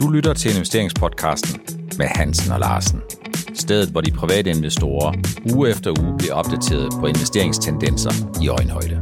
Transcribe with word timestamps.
Du 0.00 0.08
lytter 0.08 0.34
til 0.34 0.50
investeringspodcasten 0.50 1.60
med 1.98 2.06
Hansen 2.06 2.52
og 2.52 2.60
Larsen. 2.60 3.00
Stedet, 3.54 3.88
hvor 3.88 4.00
de 4.00 4.10
private 4.10 4.50
investorer 4.50 5.12
uge 5.54 5.70
efter 5.70 6.02
uge 6.02 6.18
bliver 6.18 6.34
opdateret 6.34 6.92
på 7.00 7.06
investeringstendenser 7.06 8.42
i 8.42 8.48
øjenhøjde. 8.48 8.99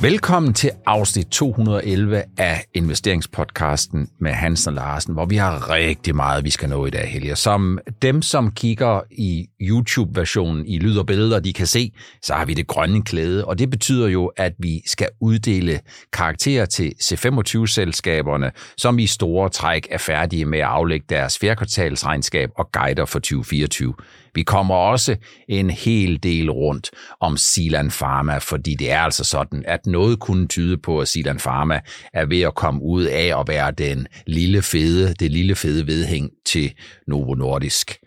Velkommen 0.00 0.54
til 0.54 0.70
afsnit 0.86 1.26
211 1.26 2.22
af 2.36 2.64
investeringspodcasten 2.74 4.08
med 4.20 4.32
Hansen 4.32 4.68
og 4.68 4.74
Larsen, 4.74 5.14
hvor 5.14 5.26
vi 5.26 5.36
har 5.36 5.70
rigtig 5.70 6.16
meget, 6.16 6.44
vi 6.44 6.50
skal 6.50 6.68
nå 6.68 6.86
i 6.86 6.90
dag, 6.90 7.08
Helge. 7.08 7.36
Som 7.36 7.78
dem, 8.02 8.22
som 8.22 8.50
kigger 8.50 9.00
i 9.10 9.46
YouTube-versionen 9.60 10.66
i 10.66 10.78
lyd 10.78 10.98
og 10.98 11.06
billeder, 11.06 11.40
de 11.40 11.52
kan 11.52 11.66
se, 11.66 11.92
så 12.22 12.34
har 12.34 12.44
vi 12.44 12.54
det 12.54 12.66
grønne 12.66 13.02
klæde, 13.02 13.44
og 13.44 13.58
det 13.58 13.70
betyder 13.70 14.08
jo, 14.08 14.26
at 14.26 14.52
vi 14.58 14.82
skal 14.86 15.08
uddele 15.20 15.80
karakterer 16.12 16.66
til 16.66 16.92
C25-selskaberne, 17.02 18.50
som 18.76 18.98
i 18.98 19.06
store 19.06 19.48
træk 19.48 19.88
er 19.90 19.98
færdige 19.98 20.44
med 20.44 20.58
at 20.58 20.64
aflægge 20.64 21.06
deres 21.08 21.38
fjerdekvartalsregnskab 21.38 22.50
og 22.56 22.72
guider 22.72 23.04
for 23.04 23.18
2024. 23.18 23.94
Vi 24.38 24.42
kommer 24.42 24.74
også 24.74 25.16
en 25.48 25.70
hel 25.70 26.22
del 26.22 26.50
rundt 26.50 26.90
om 27.20 27.36
Silan 27.36 27.90
Pharma, 27.90 28.38
fordi 28.38 28.74
det 28.74 28.90
er 28.90 29.00
altså 29.00 29.24
sådan, 29.24 29.64
at 29.66 29.86
noget 29.86 30.20
kunne 30.20 30.46
tyde 30.46 30.78
på, 30.78 31.00
at 31.00 31.08
Silan 31.08 31.36
Pharma 31.36 31.80
er 32.12 32.26
ved 32.26 32.40
at 32.40 32.54
komme 32.54 32.82
ud 32.82 33.04
af 33.04 33.40
at 33.40 33.48
være 33.48 33.70
den 33.70 34.06
lille 34.26 34.62
fede, 34.62 35.14
det 35.14 35.30
lille 35.30 35.54
fede 35.54 35.86
vedhæng 35.86 36.30
til 36.46 36.74
Novo 37.06 37.34
Nordisk. 37.34 37.98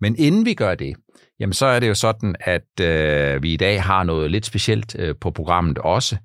Men 0.00 0.16
inden 0.18 0.44
vi 0.44 0.54
gør 0.54 0.74
det, 0.74 0.96
jamen 1.40 1.52
så 1.52 1.66
er 1.66 1.80
det 1.80 1.88
jo 1.88 1.94
sådan, 1.94 2.34
at 2.40 2.80
øh, 2.80 3.42
vi 3.42 3.52
i 3.52 3.56
dag 3.56 3.82
har 3.82 4.02
noget 4.02 4.30
lidt 4.30 4.46
specielt 4.46 4.96
øh, 4.98 5.14
på 5.20 5.30
programmet 5.30 5.78
også. 5.78 6.16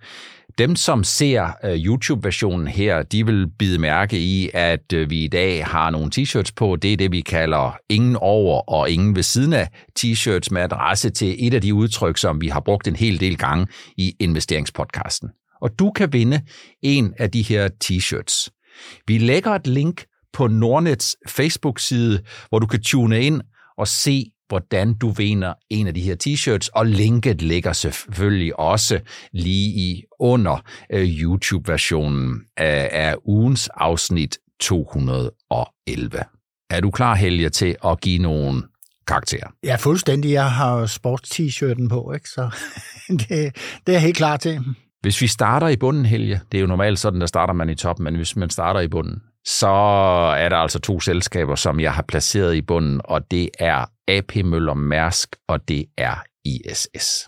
Dem, 0.59 0.76
som 0.76 1.04
ser 1.04 1.52
øh, 1.63 1.86
YouTube-versionen 1.86 2.67
her, 2.67 3.04
de 3.04 3.26
vil 3.26 3.48
bide 3.59 3.80
mærke 3.80 4.20
i, 4.20 4.50
at 4.54 4.94
øh, 4.94 5.09
vi 5.09 5.23
i 5.23 5.28
dag 5.28 5.66
har 5.66 5.89
nogle 5.89 6.11
t-shirts 6.16 6.52
på. 6.56 6.75
Det 6.75 6.94
er 6.94 6.97
det, 6.97 7.11
vi 7.11 7.22
kalder 7.22 7.78
ingen 7.89 8.16
over 8.16 8.69
og 8.69 8.89
ingen 8.89 9.16
ved 9.16 9.23
siden 9.23 9.53
af 9.53 9.69
t-shirts 10.00 10.47
med 10.52 10.61
adresse 10.61 11.09
til 11.09 11.47
et 11.47 11.53
af 11.53 11.61
de 11.61 11.73
udtryk, 11.73 12.17
som 12.17 12.42
vi 12.42 12.47
har 12.47 12.59
brugt 12.59 12.88
en 12.88 12.95
hel 12.95 13.19
del 13.19 13.38
gange 13.38 13.67
i 13.97 14.16
investeringspodcasten. 14.19 15.30
Og 15.61 15.80
du 15.80 15.92
kan 15.92 16.14
vinde 16.14 16.42
en 16.84 17.14
af 17.17 17.31
de 17.31 17.41
her 17.41 17.69
t-shirts. 17.84 18.47
Vi 19.08 19.17
lægger 19.17 19.52
et 19.52 19.67
link 19.67 20.06
på 20.34 20.47
Nordnets 20.47 21.17
Facebook-side, 21.28 22.19
hvor 22.50 22.59
du 22.59 22.66
kan 22.66 22.81
tune 22.81 23.22
ind 23.22 23.41
og 23.78 23.88
se 23.88 24.25
hvordan 24.50 24.94
du 24.94 25.09
vinder 25.09 25.53
en 25.69 25.88
af 25.88 25.94
de 25.94 26.02
her 26.02 26.16
t-shirts, 26.28 26.69
og 26.73 26.86
linket 26.86 27.42
ligger 27.42 27.73
selvfølgelig 27.73 28.59
også 28.59 29.00
lige 29.31 29.69
i 29.69 30.03
under 30.19 30.64
uh, 30.94 31.00
YouTube-versionen 31.00 32.41
af, 32.58 32.89
af 32.91 33.16
ugens 33.25 33.69
afsnit 33.73 34.38
211. 34.59 36.23
Er 36.69 36.80
du 36.81 36.91
klar, 36.91 37.16
Helge, 37.16 37.50
til 37.50 37.75
at 37.86 38.02
give 38.02 38.22
nogle 38.22 38.64
karakterer? 39.08 39.47
Ja, 39.64 39.75
fuldstændig. 39.75 40.31
Jeg 40.31 40.52
har 40.52 40.86
sports-t-shirten 40.86 41.89
på, 41.89 42.13
ikke? 42.13 42.30
så 42.30 42.50
det, 43.09 43.30
det 43.30 43.88
er 43.88 43.91
jeg 43.91 44.02
helt 44.02 44.17
klar 44.17 44.38
til. 44.38 44.59
Hvis 45.02 45.22
vi 45.22 45.28
starter 45.28 45.67
i 45.67 45.75
bunden, 45.75 46.06
Helge, 46.06 46.41
det 46.52 46.58
er 46.58 46.61
jo 46.61 46.67
normalt 46.67 47.00
sådan, 47.00 47.22
der 47.22 47.28
starter 47.28 47.53
man 47.53 47.69
i 47.69 47.75
toppen, 47.75 48.03
men 48.03 48.16
hvis 48.16 48.36
man 48.36 48.50
starter 48.50 48.80
i 48.80 48.88
bunden, 48.88 49.22
så 49.50 49.67
er 50.38 50.50
der 50.50 50.58
altså 50.58 50.80
to 50.80 51.00
selskaber, 51.00 51.55
som 51.55 51.80
jeg 51.80 51.94
har 51.94 52.05
placeret 52.08 52.55
i 52.55 52.61
bunden, 52.61 53.02
og 53.03 53.31
det 53.31 53.50
er 53.59 53.86
AP 54.08 54.36
Møller 54.36 54.73
Mærsk, 54.73 55.36
og 55.47 55.67
det 55.67 55.86
er 55.97 56.16
ISS. 56.45 57.28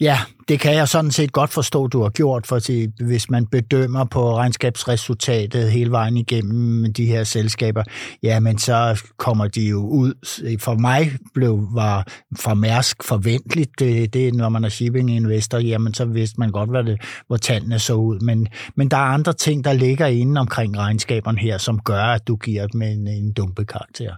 Ja, 0.00 0.18
det 0.48 0.60
kan 0.60 0.74
jeg 0.74 0.88
sådan 0.88 1.10
set 1.10 1.32
godt 1.32 1.50
forstå, 1.50 1.86
du 1.86 2.02
har 2.02 2.10
gjort, 2.10 2.46
for 2.46 2.60
hvis 3.04 3.30
man 3.30 3.46
bedømmer 3.46 4.04
på 4.04 4.36
regnskabsresultatet 4.36 5.70
hele 5.70 5.90
vejen 5.90 6.16
igennem 6.16 6.92
de 6.92 7.06
her 7.06 7.24
selskaber, 7.24 7.82
jamen 8.22 8.58
så 8.58 9.02
kommer 9.16 9.48
de 9.48 9.68
jo 9.68 9.86
ud. 9.86 10.14
For 10.58 10.74
mig 10.74 11.12
blev 11.34 11.66
var 11.72 12.06
fra 12.38 12.54
Mærsk 12.54 13.02
forventeligt, 13.04 13.70
det, 13.78 14.14
det 14.14 14.34
når 14.34 14.48
man 14.48 14.64
er 14.64 14.68
shipping 14.68 15.10
investor, 15.10 15.58
jamen 15.58 15.94
så 15.94 16.04
vidste 16.04 16.40
man 16.40 16.50
godt, 16.50 16.70
hvad 16.70 16.84
det, 16.84 17.00
hvor 17.26 17.36
tallene 17.36 17.78
så 17.78 17.94
ud. 17.94 18.20
Men, 18.20 18.48
men 18.76 18.88
der 18.88 18.96
er 18.96 19.00
andre 19.00 19.32
ting, 19.32 19.64
der 19.64 19.72
ligger 19.72 20.06
inde 20.06 20.40
omkring 20.40 20.78
regnskaberne 20.78 21.38
her, 21.38 21.58
som 21.58 21.80
gør, 21.80 22.02
at 22.02 22.28
du 22.28 22.36
giver 22.36 22.66
dem 22.66 22.82
en, 22.82 23.06
en 23.06 23.32
dumpe 23.32 23.64
karakter. 23.64 24.14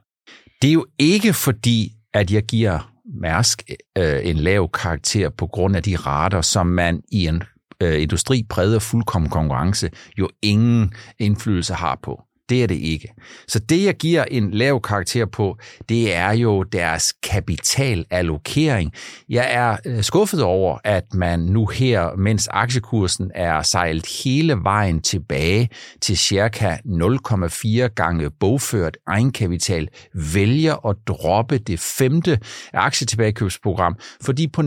Det 0.62 0.68
er 0.68 0.74
jo 0.74 0.86
ikke 0.98 1.32
fordi, 1.32 1.92
at 2.14 2.30
jeg 2.30 2.42
giver 2.42 2.91
Mærsk 3.04 3.70
øh, 3.98 4.26
en 4.26 4.36
lav 4.36 4.70
karakter 4.70 5.28
på 5.28 5.46
grund 5.46 5.76
af 5.76 5.82
de 5.82 5.96
rater, 5.96 6.40
som 6.40 6.66
man 6.66 7.02
i 7.12 7.26
en 7.26 7.42
øh, 7.82 8.02
industri 8.02 8.46
præget 8.48 8.74
af 8.74 8.82
fuldkommen 8.82 9.30
konkurrence 9.30 9.90
jo 10.18 10.28
ingen 10.42 10.92
indflydelse 11.18 11.74
har 11.74 11.98
på. 12.02 12.22
Det 12.48 12.62
er 12.62 12.66
det 12.66 12.74
ikke. 12.74 13.08
Så 13.48 13.58
det, 13.58 13.84
jeg 13.84 13.94
giver 13.94 14.24
en 14.24 14.50
lav 14.50 14.80
karakter 14.80 15.26
på, 15.26 15.58
det 15.88 16.14
er 16.14 16.32
jo 16.32 16.62
deres 16.62 17.14
kapitalallokering. 17.22 18.92
Jeg 19.28 19.54
er 19.54 19.76
øh, 19.86 20.02
skuffet 20.02 20.42
over, 20.42 20.78
at 20.84 21.14
man 21.14 21.40
nu 21.40 21.66
her, 21.66 22.16
mens 22.16 22.48
aktiekursen 22.48 23.30
er 23.34 23.62
sejlet 23.62 24.06
hele 24.24 24.56
vejen 24.62 25.02
tilbage 25.02 25.68
til 26.00 26.18
cirka 26.18 26.76
0,4 26.76 27.86
gange 27.86 28.30
bogført 28.30 28.96
egenkapital, 29.06 29.88
vælger 30.34 30.86
at 30.86 30.96
droppe 31.06 31.58
det 31.58 31.80
femte 31.80 32.40
aktietilbagekøbsprogram, 32.72 33.96
fordi 34.22 34.48
på 34.48 34.62
0,4, 34.62 34.66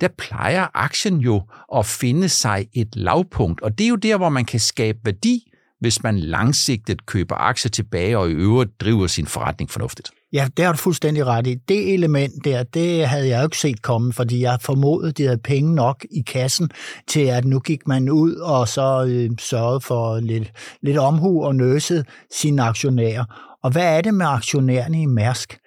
der 0.00 0.08
plejer 0.18 0.66
aktien 0.74 1.18
jo 1.18 1.42
at 1.76 1.86
finde 1.86 2.28
sig 2.28 2.66
et 2.74 2.96
lavpunkt, 2.96 3.60
og 3.60 3.78
det 3.78 3.84
er 3.84 3.88
jo 3.88 3.96
der, 3.96 4.16
hvor 4.16 4.28
man 4.28 4.44
kan 4.44 4.60
skabe 4.60 4.98
værdi, 5.04 5.49
hvis 5.80 6.02
man 6.02 6.18
langsigtet 6.18 7.06
køber 7.06 7.34
aktier 7.34 7.70
tilbage 7.70 8.18
og 8.18 8.30
i 8.30 8.32
øvrigt 8.32 8.80
driver 8.80 9.06
sin 9.06 9.26
forretning 9.26 9.70
fornuftigt. 9.70 10.10
Ja, 10.32 10.48
det 10.56 10.64
har 10.64 10.72
du 10.72 10.78
fuldstændig 10.78 11.26
ret 11.26 11.46
i. 11.46 11.54
Det 11.54 11.94
element 11.94 12.44
der, 12.44 12.62
det 12.62 13.06
havde 13.06 13.28
jeg 13.28 13.38
jo 13.38 13.44
ikke 13.44 13.58
set 13.58 13.82
komme, 13.82 14.12
fordi 14.12 14.40
jeg 14.40 14.58
formodede, 14.60 15.12
de 15.12 15.22
havde 15.22 15.38
penge 15.38 15.74
nok 15.74 16.04
i 16.10 16.20
kassen 16.26 16.70
til, 17.08 17.20
at 17.20 17.44
nu 17.44 17.58
gik 17.58 17.88
man 17.88 18.08
ud 18.08 18.34
og 18.34 18.68
så 18.68 19.04
øh, 19.08 19.30
sørgede 19.38 19.80
for 19.80 20.20
lidt, 20.20 20.52
lidt 20.82 20.98
omhu 20.98 21.44
og 21.44 21.54
nøsede 21.54 22.04
sine 22.40 22.62
aktionærer. 22.62 23.24
Og 23.62 23.70
hvad 23.70 23.96
er 23.96 24.00
det 24.00 24.14
med 24.14 24.26
aktionærerne 24.26 25.02
i 25.02 25.06
Mærsk? 25.06 25.58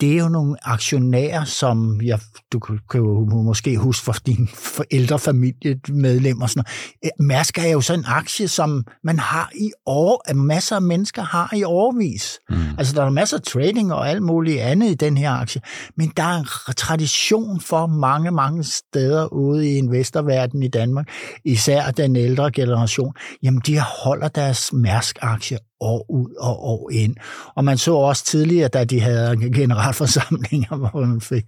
Det 0.00 0.12
er 0.12 0.16
jo 0.18 0.28
nogle 0.28 0.56
aktionærer, 0.62 1.44
som 1.44 2.00
jeg, 2.04 2.20
du 2.52 2.58
kan 2.58 2.80
jo 2.94 3.24
måske 3.24 3.76
huske 3.76 4.04
for 4.04 4.12
dine 4.26 4.48
forældre, 4.54 5.18
familiemedlemmer. 5.18 6.46
Sådan 6.46 6.64
noget. 7.02 7.12
Mærsk 7.20 7.58
er 7.58 7.68
jo 7.68 7.80
sådan 7.80 8.00
en 8.00 8.06
aktie, 8.08 8.48
som 8.48 8.84
man 9.04 9.18
har 9.18 9.50
i 9.54 9.70
år, 9.86 10.22
at 10.24 10.36
masser 10.36 10.76
af 10.76 10.82
mennesker 10.82 11.22
har 11.22 11.52
i 11.56 11.64
årvis. 11.64 12.38
Mm. 12.50 12.56
Altså, 12.78 12.94
der 12.94 13.04
er 13.04 13.10
masser 13.10 13.36
af 13.36 13.42
trading 13.42 13.92
og 13.92 14.08
alt 14.08 14.22
muligt 14.22 14.60
andet 14.60 14.90
i 14.90 14.94
den 14.94 15.16
her 15.16 15.30
aktie, 15.30 15.60
men 15.96 16.12
der 16.16 16.22
er 16.22 16.38
en 16.38 16.74
tradition 16.76 17.60
for 17.60 17.86
mange, 17.86 18.30
mange 18.30 18.64
steder 18.64 19.32
ude 19.32 19.70
i 19.70 19.76
investorverdenen 19.76 20.62
i 20.62 20.68
Danmark, 20.68 21.08
især 21.44 21.90
den 21.90 22.16
ældre 22.16 22.50
generation, 22.50 23.12
jamen 23.42 23.62
de 23.66 23.80
holder 23.80 24.28
deres 24.28 24.72
Mærsk-aktie 24.72 25.58
år 25.80 26.10
ud 26.10 26.34
og 26.38 26.64
år 26.64 26.90
ind. 26.90 27.16
Og 27.54 27.64
man 27.64 27.78
så 27.78 27.94
også 27.94 28.24
tidligere, 28.24 28.68
da 28.68 28.84
de 28.84 29.00
havde 29.00 29.36
generalforsamlinger, 29.54 30.76
hvor 30.90 31.06
man 31.06 31.20
fik 31.20 31.44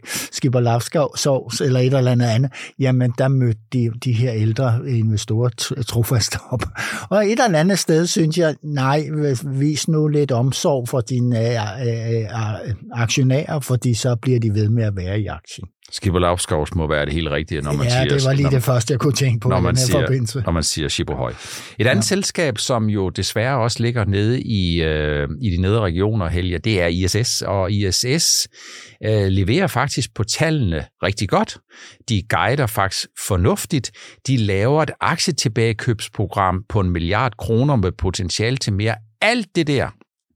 sovs 1.17 1.61
eller 1.61 1.81
et 1.81 1.95
eller 1.95 2.11
andet 2.11 2.27
andet, 2.27 2.53
jamen 2.79 3.13
der 3.19 3.29
mødte 3.29 3.61
de, 3.73 3.91
de 4.05 4.13
her 4.13 4.33
ældre 4.33 4.81
investorer 4.87 5.49
trofast 5.89 6.37
op. 6.51 6.63
Og 7.11 7.27
et 7.27 7.41
eller 7.45 7.59
andet 7.59 7.79
sted 7.79 8.07
synes 8.07 8.39
jeg, 8.39 8.55
nej, 8.63 9.09
vis 9.45 9.89
nu 9.89 10.09
lidt 10.09 10.33
omsorg 10.33 10.89
for 10.89 11.01
dine 11.01 11.39
øh, 11.39 11.87
øh, 11.87 12.21
øh 12.21 12.75
aktionærer, 12.93 13.61
fordi 13.61 13.95
så 13.95 14.17
bliver 14.17 14.41
de 14.41 14.55
ved 14.55 14.69
med 14.69 14.85
at 14.85 14.97
være 14.97 15.21
i 15.21 15.27
aktien. 15.27 15.69
Skipper 15.93 16.21
Lavskovs 16.21 16.75
må 16.75 16.89
være 16.89 17.05
det 17.05 17.13
helt 17.13 17.31
rigtige, 17.31 17.61
når 17.61 17.73
man 17.73 17.87
ja, 17.87 17.91
siger... 17.91 18.03
Ja, 18.03 18.15
det 18.15 18.25
var 18.25 18.33
lige 18.33 18.43
når, 18.43 18.51
det 18.51 18.63
første, 18.63 18.93
jeg 18.93 19.01
kunne 19.01 19.13
tænke 19.13 19.41
på 19.41 19.49
når 19.49 19.61
man 19.61 19.75
i 19.75 19.77
den 19.77 19.79
her 19.79 19.87
siger, 19.87 20.01
forbindelse. 20.01 20.43
Når 20.47 20.53
man 20.53 20.63
siger 20.63 20.89
Schipperhøj. 20.89 21.33
Et 21.79 21.87
andet 21.87 22.05
ja. 22.05 22.07
selskab, 22.07 22.59
som 22.59 22.87
jo 22.87 23.09
desværre 23.09 23.59
også 23.59 23.83
ligger 23.83 24.05
nede 24.05 24.43
i, 24.43 24.83
øh, 24.83 25.29
i 25.43 25.51
de 25.51 25.61
nedre 25.61 25.81
regioner, 25.81 26.29
Helge, 26.29 26.59
det 26.59 26.83
er 26.83 26.87
ISS. 26.87 27.43
Og 27.43 27.73
ISS 27.73 28.49
øh, 29.05 29.27
leverer 29.27 29.67
faktisk 29.67 30.15
på 30.15 30.25
tallene 30.25 30.85
rigtig 31.03 31.29
godt. 31.29 31.59
De 32.09 32.23
guider 32.29 32.67
faktisk 32.67 33.07
fornuftigt. 33.27 33.91
De 34.27 34.37
laver 34.37 34.83
et 34.83 34.91
aktietilbagekøbsprogram 35.01 36.65
på 36.69 36.81
en 36.81 36.91
milliard 36.91 37.33
kroner 37.37 37.77
med 37.77 37.93
potentiale 37.93 38.57
til 38.57 38.73
mere. 38.73 38.95
Alt 39.21 39.47
det 39.55 39.67
der, 39.67 39.89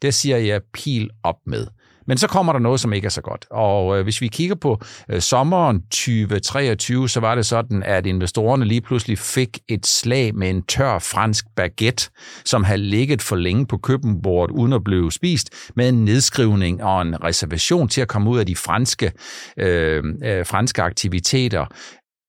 der 0.03 0.11
siger 0.11 0.37
jeg 0.37 0.61
pil 0.75 1.11
op 1.25 1.37
med. 1.47 1.67
Men 2.07 2.19
så 2.19 2.27
kommer 2.27 2.53
der 2.53 2.61
noget, 2.61 2.81
som 2.81 2.93
ikke 2.93 3.07
er 3.07 3.11
så 3.11 3.21
godt. 3.21 3.47
Og 3.51 3.99
øh, 3.99 4.03
hvis 4.03 4.21
vi 4.21 4.29
kigger 4.29 4.55
på 4.55 4.81
øh, 5.09 5.21
sommeren 5.21 5.83
2023, 5.83 7.09
så 7.09 7.21
var 7.21 7.35
det 7.35 7.47
sådan, 7.47 7.83
at 7.83 8.07
investorerne 8.07 8.65
lige 8.65 8.81
pludselig 8.81 9.19
fik 9.19 9.59
et 9.69 9.87
slag 9.87 10.35
med 10.35 10.51
en 10.51 10.63
tør 10.63 10.99
fransk 10.99 11.45
baguette, 11.57 12.11
som 12.45 12.65
havde 12.65 12.81
ligget 12.81 13.23
for 13.23 13.37
længe 13.37 13.67
på 13.67 13.77
køkkenbordet 13.77 14.55
uden 14.55 14.73
at 14.73 14.85
blive 14.85 15.13
spist, 15.13 15.51
med 15.77 15.89
en 15.89 16.05
nedskrivning 16.05 16.83
og 16.83 17.03
en 17.03 17.25
reservation 17.25 17.89
til 17.89 18.01
at 18.01 18.09
komme 18.09 18.31
ud 18.31 18.39
af 18.39 18.47
de 18.47 18.57
franske, 18.57 19.13
øh, 19.57 20.05
øh, 20.25 20.47
franske 20.47 20.83
aktiviteter 20.83 21.67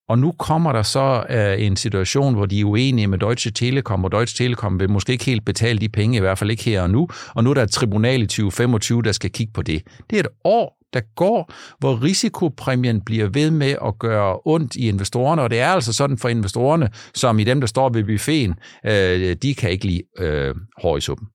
og 0.10 0.20
nu 0.20 0.32
kommer 0.32 0.72
der 0.72 0.82
så 0.82 1.24
uh, 1.30 1.66
en 1.66 1.76
situation, 1.76 2.34
hvor 2.34 2.46
de 2.46 2.60
er 2.60 2.66
uenige 2.66 3.08
med 3.08 3.18
Deutsche 3.18 3.52
Telekom, 3.52 4.04
og 4.04 4.12
Deutsche 4.12 4.44
Telekom 4.44 4.80
vil 4.80 4.90
måske 4.90 5.12
ikke 5.12 5.26
helt 5.26 5.46
betale 5.46 5.80
de 5.80 5.90
penge, 5.90 6.18
i 6.18 6.20
hvert 6.20 6.38
fald 6.38 6.52
ikke 6.52 6.64
her 6.64 6.82
og 6.82 6.90
nu. 6.90 7.08
Og 7.36 7.44
nu 7.44 7.50
er 7.50 7.54
der 7.54 7.64
et 7.64 7.72
tribunal 7.72 8.22
i 8.22 8.26
2025, 8.26 9.02
der 9.02 9.12
skal 9.12 9.32
kigge 9.32 9.54
på 9.54 9.62
det. 9.62 9.84
Det 10.10 10.16
er 10.16 10.20
et 10.20 10.28
år, 10.44 10.78
der 10.94 11.02
går, 11.16 11.52
hvor 11.80 12.04
risikopræmien 12.04 13.02
bliver 13.02 13.28
ved 13.28 13.52
med 13.52 13.76
at 13.86 14.00
gøre 14.00 14.40
ondt 14.46 14.76
i 14.76 14.88
investorerne, 14.88 15.42
og 15.42 15.50
det 15.50 15.60
er 15.60 15.68
altså 15.68 15.94
sådan 15.94 16.18
for 16.18 16.30
investorerne, 16.30 16.90
som 17.16 17.40
i 17.40 17.44
dem, 17.44 17.60
der 17.60 17.68
står 17.68 17.90
ved 17.90 18.04
buffeten, 18.04 18.56
øh, 18.86 19.36
de 19.42 19.56
kan 19.56 19.72
ikke 19.72 19.86
lide 19.86 20.04
øh, 20.20 20.56
hår 20.82 20.98
i 20.98 21.02
suppen. 21.02 21.28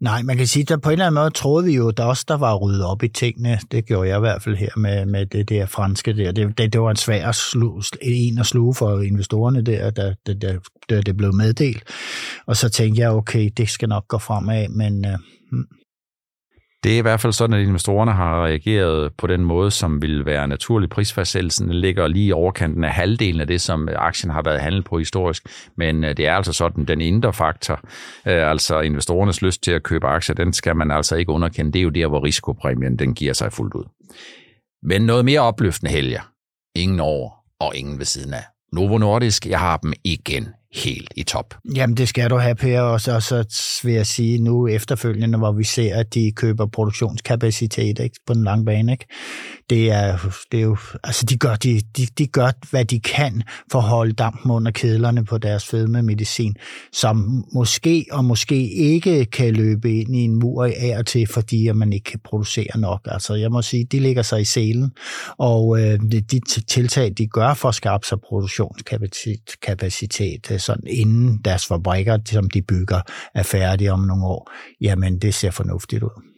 Nej, 0.00 0.22
man 0.22 0.36
kan 0.36 0.46
sige, 0.46 0.72
at 0.72 0.80
på 0.80 0.88
en 0.88 0.92
eller 0.92 1.06
anden 1.06 1.20
måde 1.20 1.30
troede 1.30 1.66
vi 1.66 1.74
jo, 1.74 1.88
at 1.88 1.96
der 1.96 2.04
også 2.04 2.24
der 2.28 2.36
var 2.36 2.54
ryddet 2.54 2.84
op 2.84 3.02
i 3.02 3.08
tingene. 3.08 3.58
Det 3.70 3.86
gjorde 3.86 4.08
jeg 4.08 4.16
i 4.16 4.20
hvert 4.20 4.42
fald 4.42 4.56
her 4.56 4.78
med, 4.78 5.06
med 5.06 5.26
det 5.26 5.48
der 5.48 5.66
franske 5.66 6.16
der. 6.16 6.32
Det, 6.32 6.58
det, 6.58 6.72
det 6.72 6.80
var 6.80 6.90
en 6.90 6.96
svær 6.96 7.32
slu, 7.32 7.80
en 8.02 8.38
at 8.38 8.46
sluge 8.46 8.74
for 8.74 9.00
investorerne 9.00 9.62
der, 9.62 9.90
da, 9.90 10.14
da, 10.26 10.34
da, 10.34 10.58
da 10.90 11.00
det 11.00 11.16
blev 11.16 11.34
meddelt. 11.34 11.82
Og 12.46 12.56
så 12.56 12.68
tænkte 12.68 13.00
jeg, 13.00 13.10
okay, 13.10 13.50
det 13.56 13.68
skal 13.68 13.88
nok 13.88 14.08
gå 14.08 14.18
fremad, 14.18 14.68
men... 14.68 15.04
Uh, 15.04 15.60
det 16.84 16.94
er 16.94 16.98
i 16.98 17.00
hvert 17.00 17.20
fald 17.20 17.32
sådan, 17.32 17.56
at 17.56 17.66
investorerne 17.66 18.12
har 18.12 18.44
reageret 18.44 19.12
på 19.18 19.26
den 19.26 19.44
måde, 19.44 19.70
som 19.70 20.02
vil 20.02 20.26
være 20.26 20.48
naturlig. 20.48 20.90
Prisfastsættelsen 20.90 21.70
ligger 21.70 22.08
lige 22.08 22.26
i 22.26 22.32
overkanten 22.32 22.84
af 22.84 22.92
halvdelen 22.92 23.40
af 23.40 23.46
det, 23.46 23.60
som 23.60 23.88
aktien 23.96 24.30
har 24.30 24.42
været 24.42 24.60
handlet 24.60 24.84
på 24.84 24.98
historisk. 24.98 25.48
Men 25.76 26.04
øh, 26.04 26.16
det 26.16 26.26
er 26.26 26.34
altså 26.34 26.52
sådan, 26.52 26.84
den 26.84 27.00
indre 27.00 27.32
faktor, 27.32 27.74
øh, 28.26 28.50
altså 28.50 28.80
investorernes 28.80 29.42
lyst 29.42 29.62
til 29.62 29.72
at 29.72 29.82
købe 29.82 30.06
aktier, 30.06 30.34
den 30.34 30.52
skal 30.52 30.76
man 30.76 30.90
altså 30.90 31.16
ikke 31.16 31.32
underkende. 31.32 31.72
Det 31.72 31.78
er 31.78 31.82
jo 31.82 31.90
der, 31.90 32.06
hvor 32.06 32.24
risikopræmien 32.24 32.98
den 32.98 33.14
giver 33.14 33.32
sig 33.32 33.52
fuldt 33.52 33.74
ud. 33.74 33.84
Men 34.82 35.02
noget 35.02 35.24
mere 35.24 35.40
opløftende 35.40 35.92
helger. 35.92 36.20
Ingen 36.76 37.00
over 37.00 37.30
og 37.60 37.76
ingen 37.76 37.98
ved 37.98 38.06
siden 38.06 38.34
af. 38.34 38.44
Novo 38.72 38.98
Nordisk, 38.98 39.46
jeg 39.46 39.60
har 39.60 39.76
dem 39.76 39.92
igen 40.04 40.48
helt 40.74 41.12
i 41.16 41.22
top. 41.22 41.54
Jamen, 41.76 41.96
det 41.96 42.08
skal 42.08 42.30
du 42.30 42.36
have, 42.36 42.54
Per, 42.54 42.80
og 42.80 43.00
så, 43.00 43.20
så 43.20 43.44
vil 43.84 43.94
jeg 43.94 44.06
sige 44.06 44.38
nu 44.38 44.68
efterfølgende, 44.68 45.38
hvor 45.38 45.52
vi 45.52 45.64
ser, 45.64 45.96
at 45.96 46.14
de 46.14 46.32
køber 46.36 46.66
produktionskapacitet 46.66 47.98
ikke, 47.98 48.16
på 48.26 48.34
den 48.34 48.44
lange 48.44 48.64
bane. 48.64 48.92
Ikke? 48.92 49.06
Det, 49.70 49.90
er, 49.90 50.18
det 50.52 50.58
er 50.58 50.64
jo, 50.64 50.76
altså 51.04 51.26
de 51.26 51.36
gør, 51.36 51.54
de, 51.54 51.80
de, 51.96 52.06
de 52.18 52.26
gør, 52.26 52.50
hvad 52.70 52.84
de 52.84 53.00
kan 53.00 53.42
for 53.72 53.78
at 53.78 53.84
holde 53.84 54.12
dampen 54.12 54.50
under 54.50 54.72
kedlerne 54.72 55.24
på 55.24 55.38
deres 55.38 55.66
fedmemedicin, 55.66 56.56
som 56.92 57.44
måske 57.54 58.06
og 58.10 58.24
måske 58.24 58.70
ikke 58.70 59.24
kan 59.24 59.54
løbe 59.54 60.00
ind 60.00 60.16
i 60.16 60.18
en 60.18 60.34
mur 60.34 60.64
af 60.64 60.94
og 60.98 61.06
til, 61.06 61.26
fordi 61.26 61.68
at 61.68 61.76
man 61.76 61.92
ikke 61.92 62.04
kan 62.04 62.20
producere 62.24 62.78
nok. 62.78 63.00
Altså, 63.04 63.34
jeg 63.34 63.50
må 63.50 63.62
sige, 63.62 63.84
de 63.84 64.00
ligger 64.00 64.22
sig 64.22 64.40
i 64.40 64.44
selen, 64.44 64.90
og 65.38 65.80
øh, 65.80 66.00
de 66.30 66.40
tiltag, 66.68 67.12
de 67.18 67.26
gør 67.26 67.54
for 67.54 67.68
at 67.68 67.74
skabe 67.74 68.06
sig 68.06 68.20
produktionskapacitet, 68.20 70.50
øh, 70.50 70.60
sådan 70.60 70.86
inden 70.86 71.40
deres 71.44 71.66
fabrikker, 71.66 72.18
som 72.26 72.50
de 72.50 72.62
bygger, 72.62 73.00
er 73.34 73.42
færdige 73.42 73.92
om 73.92 74.00
nogle 74.00 74.24
år, 74.24 74.50
jamen 74.80 75.18
det 75.18 75.34
ser 75.34 75.50
fornuftigt 75.50 76.02
ud. 76.02 76.33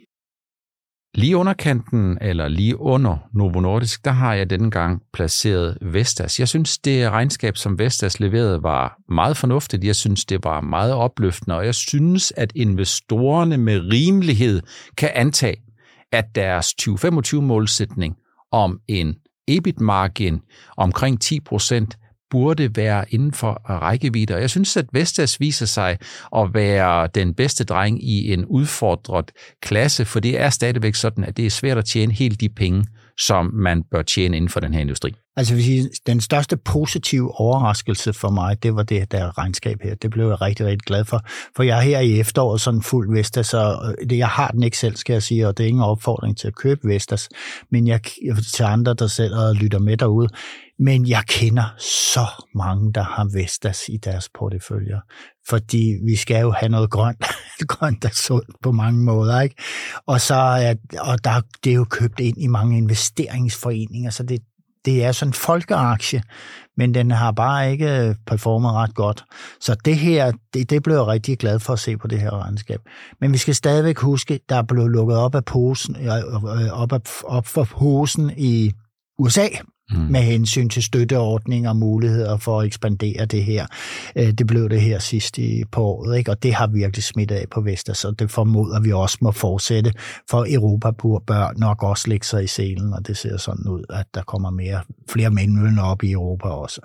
Lige 1.17 1.37
under 1.37 1.53
kanten, 1.53 2.19
eller 2.21 2.49
lige 2.49 2.81
under 2.81 3.17
Novo 3.33 3.61
Nordisk, 3.61 4.05
der 4.05 4.11
har 4.11 4.35
jeg 4.35 4.51
denne 4.51 4.71
gang 4.71 5.03
placeret 5.13 5.79
Vestas. 5.81 6.41
Jeg 6.41 6.49
synes, 6.49 6.79
det 6.79 7.11
regnskab, 7.11 7.57
som 7.57 7.79
Vestas 7.79 8.21
leverede, 8.21 8.63
var 8.63 8.97
meget 9.09 9.37
fornuftigt. 9.37 9.85
Jeg 9.85 9.97
synes, 9.97 10.25
det 10.25 10.45
var 10.45 10.61
meget 10.61 10.93
opløftende, 10.93 11.57
og 11.57 11.67
jeg 11.67 11.75
synes, 11.75 12.33
at 12.37 12.53
investorerne 12.55 13.57
med 13.57 13.81
rimelighed 13.93 14.63
kan 14.97 15.11
antage, 15.15 15.57
at 16.13 16.25
deres 16.35 16.75
2025-målsætning 16.83 18.15
om 18.53 18.81
en 18.89 19.15
EBIT-margin 19.49 20.41
omkring 20.77 21.21
10 21.21 21.41
procent 21.41 21.97
burde 22.31 22.77
være 22.77 23.05
inden 23.11 23.33
for 23.33 23.53
rækkevidde. 23.69 24.35
Og 24.35 24.41
jeg 24.41 24.51
synes, 24.51 24.77
at 24.77 24.87
Vestas 24.93 25.41
viser 25.41 25.67
sig 25.67 25.99
at 26.37 26.55
være 26.55 27.09
den 27.15 27.35
bedste 27.35 27.65
dreng 27.65 28.05
i 28.05 28.33
en 28.33 28.45
udfordret 28.45 29.33
klasse, 29.63 30.05
for 30.05 30.21
det 30.21 30.41
er 30.41 30.51
stadigvæk 30.51 30.95
sådan, 30.95 31.25
at 31.25 31.37
det 31.37 31.47
er 31.47 31.51
svært 31.51 31.79
at 31.79 31.85
tjene 31.85 32.13
helt 32.13 32.41
de 32.41 32.49
penge, 32.49 32.87
som 33.19 33.51
man 33.55 33.83
bør 33.91 34.03
tjene 34.03 34.37
inden 34.37 34.49
for 34.49 34.61
den 34.61 34.75
her 34.75 34.81
industri. 34.81 35.15
Altså 35.39 35.55
vil 35.55 35.65
sige, 35.65 35.91
den 36.07 36.21
største 36.21 36.57
positive 36.57 37.41
overraskelse 37.41 38.13
for 38.13 38.31
mig, 38.31 38.63
det 38.63 38.77
var 38.77 38.83
det 38.83 39.13
der 39.13 39.39
regnskab 39.39 39.83
her. 39.83 39.95
Det 39.95 40.11
blev 40.11 40.29
jeg 40.29 40.41
rigtig, 40.41 40.67
rigtig 40.67 40.87
glad 40.87 41.05
for. 41.05 41.21
For 41.57 41.63
jeg 41.63 41.79
er 41.79 41.83
her 41.83 42.01
i 42.01 42.21
efteråret 42.21 42.61
sådan 42.61 42.83
fuld 42.83 43.13
Vestas, 43.13 43.47
så 43.47 43.95
øh, 44.01 44.09
det, 44.11 44.19
jeg 44.19 44.29
har 44.29 44.49
den 44.49 44.63
ikke 44.63 44.79
selv, 44.79 44.97
skal 44.97 45.13
jeg 45.13 45.23
sige, 45.23 45.49
og 45.49 45.59
det 45.59 45.65
er 45.65 45.69
ingen 45.69 45.85
opfordring 45.85 46.37
til 46.37 46.49
at 46.49 46.55
købe 46.55 46.89
Vestas. 46.89 47.29
Men 47.71 47.87
jeg, 47.87 48.01
til 48.55 48.63
andre, 48.63 48.95
der 48.95 49.07
selv 49.07 49.35
lytter 49.55 49.79
med 49.79 49.97
derude, 49.97 50.29
men 50.79 51.09
jeg 51.09 51.23
kender 51.29 51.75
så 51.79 52.27
mange, 52.55 52.93
der 52.93 53.03
har 53.03 53.39
Vestas 53.39 53.85
i 53.89 53.97
deres 53.97 54.29
porteføljer, 54.39 55.01
fordi 55.49 55.95
vi 56.05 56.17
skal 56.17 56.41
jo 56.41 56.51
have 56.51 56.69
noget 56.69 56.91
grønt, 56.91 57.25
grønt 57.69 58.05
og 58.05 58.11
sundt 58.11 58.51
på 58.63 58.73
mange 58.73 59.05
måder. 59.05 59.41
Ikke? 59.41 59.55
Og, 60.07 60.21
så 60.21 60.35
er, 60.35 60.75
og 60.99 61.25
der, 61.25 61.41
det 61.65 61.71
er 61.71 61.77
jo 61.77 61.85
købt 61.85 62.21
ind 62.21 62.37
i 62.39 62.47
mange 62.47 62.79
investeringsforeninger, 62.79 64.11
så 64.11 64.23
det, 64.23 64.41
det 64.87 65.05
er 65.05 65.13
sådan 65.13 65.31
en 65.31 65.33
folkeaktie, 65.33 66.23
men 66.77 66.95
den 66.95 67.11
har 67.11 67.33
bare 67.33 67.73
ikke 67.73 68.09
øh, 68.09 68.15
performet 68.27 68.73
ret 68.73 68.95
godt. 68.95 69.25
Så 69.61 69.77
det 69.85 69.97
her, 69.97 70.33
det, 70.55 70.71
det 70.71 70.83
blev 70.83 70.95
jeg 70.95 71.07
rigtig 71.07 71.39
glad 71.39 71.59
for 71.59 71.73
at 71.73 71.79
se 71.79 71.97
på 71.97 72.07
det 72.07 72.21
her 72.21 72.43
regnskab. 72.43 72.81
Men 73.21 73.33
vi 73.33 73.39
skal 73.39 73.55
stadigvæk 73.55 73.99
huske, 73.99 74.41
der 74.49 74.63
blev 74.63 74.89
lukket 74.89 75.17
op 75.17 75.35
af 75.35 75.45
posen, 75.45 75.97
øh, 75.97 76.63
øh, 76.63 76.83
op, 76.83 76.93
af, 76.93 77.01
op 77.25 77.47
for 77.47 77.65
posen 77.65 78.33
i 78.37 78.73
USA, 79.19 79.47
mm. 79.91 79.99
med 79.99 80.21
hensyn 80.21 80.69
til 80.69 80.83
støtteordninger 80.83 81.71
og 81.71 81.77
muligheder 81.77 82.37
for 82.37 82.61
at 82.61 82.67
ekspandere 82.67 83.27
det 83.27 83.45
her. 83.45 83.67
Øh, 84.17 84.33
det 84.33 84.47
blev 84.47 84.69
det 84.69 84.81
her 84.81 84.99
sidst 84.99 85.39
i 85.39 85.65
på 85.73 85.85
året, 85.85 86.19
ikke? 86.19 86.31
og 86.31 86.43
det 86.43 86.55
har 86.55 86.67
virkelig 86.67 87.05
smittet 87.05 87.37
af 87.37 87.45
på 87.51 87.61
Vestas, 87.61 87.99
så 87.99 88.11
det 88.11 88.31
formoder 88.31 88.81
vi 88.81 88.93
også 88.93 89.19
må 89.21 89.31
fortsætte, 89.31 89.93
for 90.31 90.47
Europa 90.49 90.91
bør 91.27 91.59
nok 91.59 91.83
også 91.83 92.09
lægge 92.09 92.27
sig 92.27 92.45
i 92.45 92.47
selen, 92.47 92.93
og 92.93 93.07
det 93.07 93.17
ser 93.17 93.37
sådan 93.37 93.69
ud, 93.69 93.85
at 93.91 94.07
der 94.15 94.23
kommer 94.23 94.51
mere, 94.51 94.81
flere 95.11 95.31
mænd 95.31 95.79
op 95.79 96.03
i 96.03 96.13
Europa 96.13 96.49
også. 96.49 96.81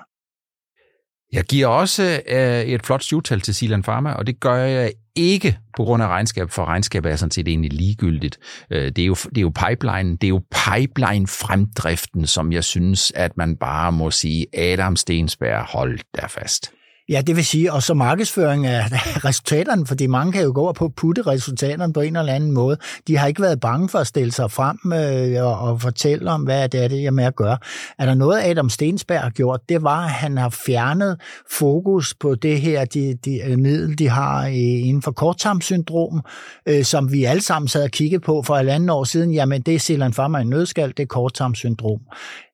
Jeg 1.34 1.44
giver 1.44 1.68
også 1.68 2.22
øh, 2.28 2.62
et 2.62 2.86
flot 2.86 3.04
syvtal 3.04 3.42
til 3.42 3.56
Silan 3.56 3.84
Pharma, 3.84 4.12
og 4.12 4.28
det 4.28 4.40
gør 4.40 4.56
jeg 4.56 4.92
ikke 5.16 5.58
på 5.78 5.84
grund 5.84 6.04
af 6.04 6.08
regnskab, 6.08 6.50
for 6.50 6.66
regnskab 6.66 7.06
er 7.06 7.16
sådan 7.16 7.32
set 7.32 7.48
egentlig 7.48 7.74
ligegyldigt. 7.74 8.40
Øh, 8.72 8.92
det, 8.92 9.00
er 9.00 9.06
jo, 9.06 9.14
det 9.14 9.38
er 9.38 9.42
jo 9.42 9.52
pipeline, 9.68 10.18
det 10.18 10.24
er 10.24 10.30
jo 10.30 10.42
pipeline-fremdriften, 10.52 12.28
som 12.28 12.52
jeg 12.52 12.64
synes, 12.64 13.12
at 13.16 13.38
man 13.38 13.56
bare 13.56 13.92
må 13.92 14.12
sige, 14.12 14.46
Adam 14.54 14.96
Stensberg, 14.96 15.66
hold 15.66 16.00
der 16.16 16.28
fast. 16.28 16.72
Ja, 17.10 17.22
det 17.22 17.36
vil 17.36 17.46
sige, 17.46 17.74
og 17.74 17.84
så 17.84 17.94
markedsføring 17.94 18.68
af 18.68 18.84
resultaterne, 19.26 19.86
fordi 19.86 20.08
mange 20.08 20.32
kan 20.32 20.44
jo 20.44 20.52
gå 20.56 20.62
og 20.62 20.94
putte 20.96 21.22
resultaterne 21.22 21.94
på 21.94 22.02
en 22.02 22.16
eller 22.16 22.34
anden 22.34 22.52
måde. 22.52 22.78
De 23.08 23.18
har 23.18 23.28
ikke 23.28 23.42
været 23.42 23.60
bange 23.60 23.90
for 23.90 24.00
at 24.00 24.08
stille 24.08 24.32
sig 24.32 24.52
frem 24.52 24.78
øh, 24.94 25.46
og, 25.46 25.60
og 25.60 25.82
fortælle 25.82 26.32
om, 26.32 26.44
hvad 26.44 26.70
det 26.70 26.84
er, 26.84 26.88
det 26.88 27.06
er 27.06 27.12
med 27.12 27.24
at 27.24 27.36
gøre. 27.36 27.58
Er 28.00 28.06
der 28.06 28.14
noget, 28.14 28.42
Adam 28.44 28.70
Stensberg 28.70 29.22
har 29.22 29.30
gjort, 29.30 29.60
det 29.70 29.84
var, 29.84 30.04
at 30.06 30.12
han 30.12 30.38
har 30.38 30.50
fjernet 30.50 31.22
fokus 31.52 32.14
på 32.14 32.36
det 32.36 32.62
her 32.62 32.86
de, 32.86 33.18
de, 33.26 33.42
øh, 33.46 33.60
middel, 33.60 34.00
de 34.00 34.10
har 34.10 34.46
øh, 34.46 34.54
inden 34.56 35.02
for 35.02 35.12
korttarmsyndrom, 35.12 36.22
øh, 36.68 36.84
som 36.84 37.12
vi 37.12 37.24
alle 37.24 37.42
sammen 37.42 37.68
sad 37.68 37.84
og 37.84 37.92
kiggede 37.92 38.22
på 38.22 38.44
for 38.46 38.56
et 38.56 38.70
andet 38.70 38.90
år 38.90 39.04
siden. 39.04 39.34
Jamen, 39.34 39.62
det 39.62 39.76
er 39.76 40.12
for 40.16 40.28
mig 40.28 40.42
i 40.42 40.46
nødskal, 40.46 40.90
det 40.90 41.00
er 41.00 41.08
korttarmsyndrom. 41.08 42.00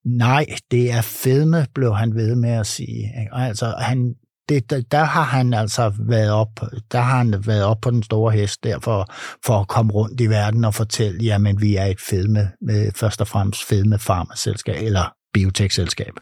Nej, 0.05 0.45
det 0.71 0.91
er 0.91 1.01
fedme, 1.01 1.65
blev 1.75 1.95
han 1.95 2.15
ved 2.15 2.35
med 2.35 2.49
at 2.49 2.67
sige. 2.67 3.11
Altså, 3.33 3.73
han 3.79 4.15
det, 4.49 4.69
der, 4.69 4.81
der 4.91 5.03
har 5.03 5.23
han 5.23 5.53
altså 5.53 5.93
været 5.99 6.31
op, 6.31 6.49
der 6.91 6.99
har 6.99 7.17
han 7.17 7.43
været 7.45 7.63
op 7.63 7.81
på 7.81 7.91
den 7.91 8.03
store 8.03 8.31
hest 8.31 8.63
der 8.63 8.79
for, 8.79 9.05
for 9.45 9.59
at 9.59 9.67
komme 9.67 9.93
rundt 9.93 10.21
i 10.21 10.29
verden 10.29 10.65
og 10.65 10.73
fortælle, 10.73 11.23
jamen 11.23 11.61
vi 11.61 11.75
er 11.75 11.85
et 11.85 12.01
fedme, 12.01 12.51
med, 12.61 12.91
først 12.95 13.21
og 13.21 13.27
fremmest 13.27 13.63
fedme 13.63 13.99
farmaselskab 13.99 14.83
eller 14.85 15.13
biotekselskab. 15.33 16.13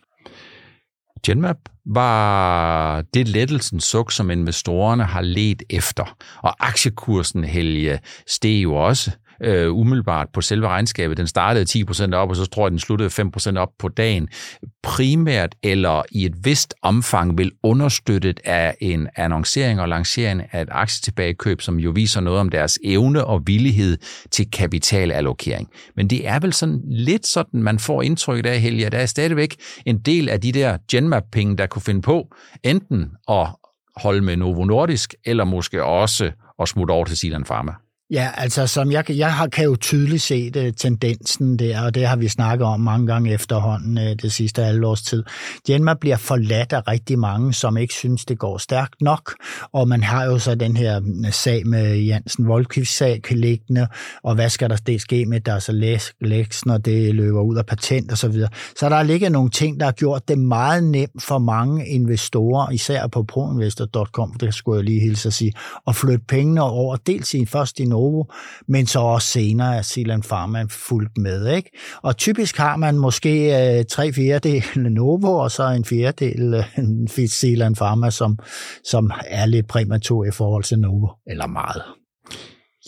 Genmap 1.25 1.57
var 1.85 3.01
det 3.13 3.27
lettelsen 3.27 3.79
suk, 3.79 4.11
som 4.11 4.31
investorerne 4.31 5.03
har 5.03 5.21
let 5.21 5.63
efter. 5.69 6.17
Og 6.43 6.67
aktiekursen, 6.67 7.43
Helge, 7.43 7.99
steg 8.27 8.63
jo 8.63 8.75
også 8.75 9.11
øh, 9.43 9.73
umiddelbart 9.73 10.27
på 10.33 10.41
selve 10.41 10.67
regnskabet. 10.67 11.17
Den 11.17 11.27
startede 11.27 11.85
10% 11.89 12.13
op, 12.15 12.29
og 12.29 12.35
så 12.35 12.45
tror 12.45 12.65
jeg, 12.65 12.71
den 12.71 12.79
sluttede 12.79 13.09
5% 13.09 13.57
op 13.57 13.69
på 13.79 13.87
dagen. 13.87 14.29
Primært 14.83 15.55
eller 15.63 16.03
i 16.11 16.25
et 16.25 16.33
vist 16.43 16.73
omfang 16.81 17.37
vil 17.37 17.51
understøttet 17.63 18.39
af 18.45 18.75
en 18.81 19.07
annoncering 19.15 19.81
og 19.81 19.89
lancering 19.89 20.41
af 20.51 20.61
et 20.61 20.69
aktietilbagekøb, 20.71 21.61
som 21.61 21.79
jo 21.79 21.91
viser 21.95 22.21
noget 22.21 22.39
om 22.39 22.49
deres 22.49 22.79
evne 22.83 23.25
og 23.25 23.41
villighed 23.45 23.97
til 24.31 24.51
kapitalallokering. 24.51 25.69
Men 25.95 26.07
det 26.07 26.27
er 26.27 26.39
vel 26.39 26.53
sådan 26.53 26.81
lidt 26.85 27.27
sådan, 27.27 27.63
man 27.63 27.79
får 27.79 28.01
indtryk 28.01 28.45
af, 28.45 28.59
Helge, 28.59 28.89
der 28.89 28.97
er 28.97 29.05
stadigvæk 29.05 29.55
en 29.85 29.97
del 29.97 30.29
af 30.29 30.41
de 30.41 30.51
der 30.51 30.77
Genmap-penge, 30.91 31.57
der 31.57 31.67
kunne 31.67 31.81
finde 31.81 32.01
på 32.01 32.27
enten 32.63 33.11
at 33.29 33.47
holde 33.97 34.21
med 34.21 34.37
Novo 34.37 34.65
Nordisk, 34.65 35.15
eller 35.25 35.43
måske 35.43 35.83
også 35.83 36.31
at 36.59 36.67
smutte 36.67 36.91
over 36.91 37.05
til 37.05 37.17
Silan 37.17 37.43
Pharma. 37.43 37.71
Ja, 38.11 38.31
altså 38.37 38.67
som 38.67 38.91
jeg, 38.91 39.17
jeg 39.17 39.33
har, 39.33 39.47
kan 39.47 39.65
jo 39.65 39.75
tydeligt 39.75 40.21
se 40.21 40.49
det, 40.49 40.77
tendensen 40.77 41.59
der, 41.59 41.81
og 41.81 41.95
det 41.95 42.07
har 42.07 42.15
vi 42.15 42.27
snakket 42.27 42.67
om 42.67 42.79
mange 42.79 43.07
gange 43.07 43.33
efterhånden 43.33 43.97
øh, 43.97 44.15
det 44.21 44.31
sidste 44.31 44.63
halvårs 44.63 45.01
tid. 45.01 45.23
Genma 45.67 45.93
bliver 45.93 46.17
forladt 46.17 46.73
af 46.73 46.87
rigtig 46.87 47.19
mange, 47.19 47.53
som 47.53 47.77
ikke 47.77 47.93
synes, 47.93 48.25
det 48.25 48.39
går 48.39 48.57
stærkt 48.57 49.01
nok, 49.01 49.35
og 49.73 49.87
man 49.87 50.03
har 50.03 50.25
jo 50.25 50.39
så 50.39 50.55
den 50.55 50.77
her 50.77 51.01
øh, 51.25 51.31
sag 51.31 51.67
med 51.67 51.97
Jansen 51.97 52.47
Voldkvist 52.47 52.97
sag 52.97 53.21
liggende, 53.31 53.87
og 54.23 54.35
hvad 54.35 54.49
skal 54.49 54.69
der 54.69 54.75
det 54.75 55.01
ske 55.01 55.25
med 55.25 55.39
der 55.39 55.59
så 55.59 55.71
læks, 56.21 56.65
når 56.65 56.77
det 56.77 57.15
løber 57.15 57.41
ud 57.41 57.57
af 57.57 57.65
patent 57.65 58.11
og 58.11 58.17
så 58.17 58.27
videre. 58.27 58.49
Så 58.79 58.89
der 58.89 59.03
ligger 59.03 59.29
nogle 59.29 59.49
ting, 59.49 59.79
der 59.79 59.85
har 59.85 59.93
gjort 59.93 60.27
det 60.27 60.39
meget 60.39 60.83
nemt 60.83 61.23
for 61.23 61.37
mange 61.37 61.87
investorer, 61.87 62.71
især 62.71 63.07
på 63.07 63.23
proinvestor.com, 63.23 64.33
det 64.33 64.53
skulle 64.53 64.77
jeg 64.77 64.85
lige 64.85 64.99
hilse 64.99 65.27
at 65.27 65.33
sige, 65.33 65.53
at 65.87 65.95
flytte 65.95 66.25
pengene 66.27 66.61
over, 66.61 66.95
dels 66.95 67.33
i 67.33 67.45
først 67.45 67.79
i 67.79 67.85
Novo, 68.05 68.23
men 68.67 68.87
så 68.87 68.99
også 68.99 69.27
senere 69.27 69.77
er 69.77 69.81
Zealand 69.81 70.23
Pharma 70.23 70.65
fuldt 70.69 71.17
med. 71.17 71.47
Ikke? 71.47 71.69
Og 72.01 72.17
typisk 72.17 72.57
har 72.57 72.75
man 72.75 72.97
måske 72.97 73.31
øh, 73.79 73.85
tre 73.85 74.13
fjerdedele 74.13 74.89
Novo, 74.89 75.37
og 75.37 75.51
så 75.51 75.63
en 75.63 75.85
fjerdedel 75.85 76.53
øh, 76.53 77.27
Zealand 77.27 77.75
Pharma, 77.75 78.09
som, 78.09 78.39
som 78.83 79.11
er 79.27 79.45
lidt 79.45 79.67
præmatur 79.67 80.25
i 80.25 80.31
forhold 80.31 80.63
til 80.63 80.79
Novo, 80.79 81.07
eller 81.27 81.47
meget. 81.47 81.81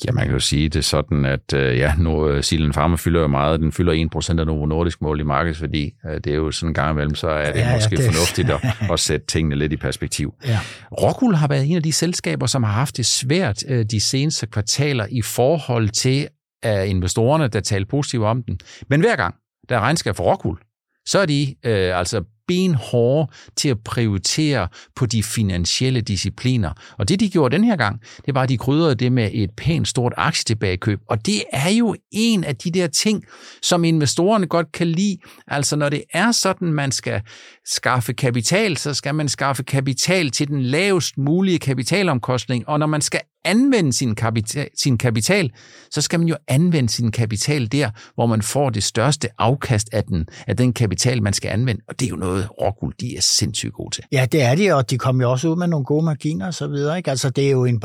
Ja, 0.06 0.12
man 0.12 0.24
kan 0.24 0.34
jo 0.34 0.39
sige 0.39 0.70
det 0.70 0.86
sådan, 0.86 1.25
at 1.25 1.54
øh, 1.54 1.77
ja, 1.77 1.94
nu 1.98 2.30
øh, 2.30 2.44
Silen 2.44 2.72
Pharma 2.72 2.96
fylder 2.96 3.22
jo 3.22 3.27
meget. 3.27 3.60
Den 3.60 3.72
fylder 3.72 4.10
1% 4.36 4.39
af 4.39 4.46
Novo 4.46 4.66
Nordisk 4.66 5.01
mål 5.01 5.20
i 5.20 5.24
markedsværdi. 5.24 5.94
Øh, 6.06 6.16
det 6.16 6.27
er 6.27 6.36
jo 6.36 6.51
sådan 6.51 6.70
en 6.70 6.74
gang 6.74 6.92
imellem, 6.92 7.16
så 7.16 7.27
er 7.27 7.51
det 7.51 7.60
ja, 7.60 7.75
måske 7.75 7.96
ja, 7.96 8.06
det... 8.06 8.13
fornuftigt 8.13 8.50
at, 8.50 8.92
at 8.94 9.00
sætte 9.00 9.25
tingene 9.25 9.56
lidt 9.56 9.74
i 9.74 9.77
perspektiv. 9.77 10.34
Ja. 10.46 10.60
Rockwool 10.92 11.36
har 11.36 11.48
været 11.48 11.70
en 11.70 11.75
af 11.75 11.84
de 11.84 11.94
selskaber, 11.94 12.46
som 12.46 12.63
har 12.63 12.72
haft 12.72 12.98
det 12.98 13.06
svært 13.06 13.63
de 13.92 14.00
seneste 14.00 14.48
kvartaler 14.48 15.06
i 15.12 15.22
forhold 15.22 15.89
til 15.89 16.27
uh, 16.66 16.89
investorerne, 16.89 17.48
der 17.48 17.60
talte 17.60 17.88
positivt 17.88 18.24
om 18.24 18.44
den. 18.44 18.60
Men 18.89 19.01
hver 19.01 19.16
gang 19.16 19.36
der 19.70 19.75
er 19.75 19.80
regnskab 19.80 20.16
for 20.16 20.24
Rockwool, 20.24 20.60
så 21.08 21.20
er 21.20 21.26
de 21.26 21.56
øh, 21.66 22.00
altså 22.00 22.24
benhårde 22.48 23.32
til 23.56 23.70
at 23.70 23.78
prioritere 23.86 24.68
på 24.96 25.06
de 25.06 25.24
finansielle 25.24 26.02
discipliner. 26.02 26.72
Og 26.98 27.10
det, 27.10 27.20
de 27.20 27.30
gjorde 27.30 27.56
den 27.56 27.64
her 27.64 27.76
gang, 27.76 28.02
det 28.26 28.36
var, 28.36 28.42
at 28.42 28.50
de 28.50 28.58
krydrede 28.58 28.96
det 28.96 29.12
med 29.12 29.30
et 29.34 29.50
pænt 29.58 29.88
stort 29.88 30.14
aktietilbagekøb. 30.18 31.00
Og 31.10 31.26
det 31.26 31.44
er 31.54 31.70
jo 31.70 31.96
en 32.12 32.44
af 32.44 32.56
de 32.56 32.72
der 32.72 32.88
ting, 32.88 33.24
som 33.62 33.84
investorerne 33.84 34.48
godt 34.48 34.72
kan 34.72 34.88
lide. 34.88 35.18
Altså, 35.48 35.76
når 35.76 35.90
det 35.90 36.04
er 36.14 36.32
sådan, 36.32 36.74
man 36.74 36.92
skal 36.92 37.22
skaffe 37.66 38.14
kapital, 38.14 38.78
så 38.78 38.94
skal 38.94 39.16
man 39.16 39.30
skaffe 39.30 39.64
kapital 39.64 40.32
til 40.32 40.48
den 40.48 40.62
lavest 40.62 41.18
mulige 41.18 41.60
kapitalomkostning. 41.60 42.70
Og 42.70 42.80
når 42.80 42.88
man 42.88 43.02
skal 43.02 43.22
anvende 43.48 43.94
sin 43.94 44.16
kapital, 44.16 44.68
sin 44.75 44.98
kapital, 44.98 45.51
så 45.92 46.01
skal 46.01 46.20
man 46.20 46.27
jo 46.27 46.36
anvende 46.48 46.89
sin 46.89 47.12
kapital 47.12 47.72
der, 47.72 47.89
hvor 48.16 48.25
man 48.25 48.42
får 48.42 48.70
det 48.70 48.84
største 48.84 49.27
afkast 49.38 49.89
af 49.92 50.04
den, 50.04 50.25
af 50.48 50.58
den 50.58 50.74
kapital, 50.74 51.24
man 51.24 51.34
skal 51.34 51.50
anvende. 51.50 51.82
Og 51.88 52.00
det 52.00 52.06
er 52.06 52.10
jo 52.10 52.16
noget, 52.16 52.48
Rockwool, 52.62 52.94
de 53.00 53.18
er 53.18 53.22
sindssygt 53.22 53.74
gode 53.74 53.96
til. 53.96 54.04
Ja, 54.12 54.27
det 54.32 54.44
er 54.44 54.56
de, 54.56 54.75
og 54.75 54.89
de 54.89 54.98
kommer 54.98 55.24
jo 55.24 55.32
også 55.32 55.50
ud 55.50 55.56
med 55.56 55.68
nogle 55.68 55.86
gode 55.86 56.06
marginer 56.06 56.48
og 56.48 56.54
så 56.54 56.68
videre. 56.68 56.98
Ikke? 56.98 57.10
Altså, 57.10 57.30
det 57.30 57.48
er 57.48 57.51
jo 57.51 57.66
en, 57.66 57.82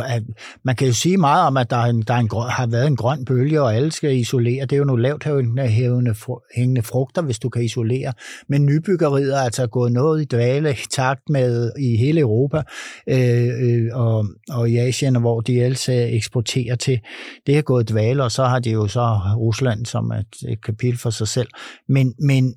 man 0.65 0.77
kan 0.77 0.87
jo 0.87 0.93
sige 0.93 1.17
meget 1.17 1.47
om, 1.47 1.57
at 1.57 1.71
der, 1.71 1.77
er 1.77 1.87
en, 1.87 2.03
der 2.03 2.15
er 2.15 2.19
en, 2.19 2.29
har 2.51 2.67
været 2.67 2.87
en 2.87 2.97
grøn 2.97 3.25
bølge, 3.25 3.63
og 3.63 3.75
alle 3.75 3.93
skal 3.93 4.17
isolere. 4.17 4.63
Det 4.63 4.73
er 4.73 4.77
jo 4.77 4.85
nogle 4.85 5.03
lavt 5.03 5.25
hævende, 5.25 6.15
hængende 6.57 6.83
frugter, 6.83 7.23
hvis 7.23 7.39
du 7.39 7.49
kan 7.49 7.65
isolere. 7.65 8.13
Men 8.49 8.67
nybyggeriet 8.67 9.35
er 9.35 9.41
altså 9.41 9.67
gået 9.67 9.93
noget 9.93 10.23
i 10.23 10.25
dvale 10.25 10.73
i 10.73 10.87
takt 10.91 11.29
med 11.29 11.73
i 11.79 11.97
hele 11.97 12.21
Europa 12.21 12.63
øh, 13.07 13.49
øh, 13.63 13.89
og, 13.93 14.27
og 14.51 14.71
i 14.71 14.77
Asien, 14.77 15.21
hvor 15.21 15.41
de 15.41 15.52
ellers 15.61 15.89
eksporterer 15.89 16.77
til. 16.77 17.01
Det 17.47 17.55
har 17.55 17.63
gået 17.63 17.89
dvale, 17.89 18.25
og 18.25 18.33
så 18.33 18.45
har 18.45 18.59
det 18.59 18.73
jo 18.73 18.89
så 18.89 19.21
Rusland 19.37 19.87
som 19.87 20.13
et, 20.13 20.49
et 20.49 20.65
kapitel 20.65 20.99
for 20.99 21.11
sig 21.11 21.29
selv. 21.29 21.49
Men, 21.89 22.15
men 22.19 22.55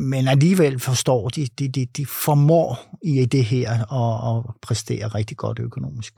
men 0.00 0.28
alligevel 0.28 0.78
forstår 0.78 1.28
de, 1.28 1.46
de, 1.58 1.68
de, 1.68 1.86
de 1.96 2.06
formår 2.06 2.98
i 3.04 3.24
det 3.24 3.44
her 3.44 3.70
at, 3.70 4.36
at 4.36 4.54
præstere 4.62 5.08
rigtig 5.08 5.36
godt 5.36 5.58
økonomisk. 5.58 6.14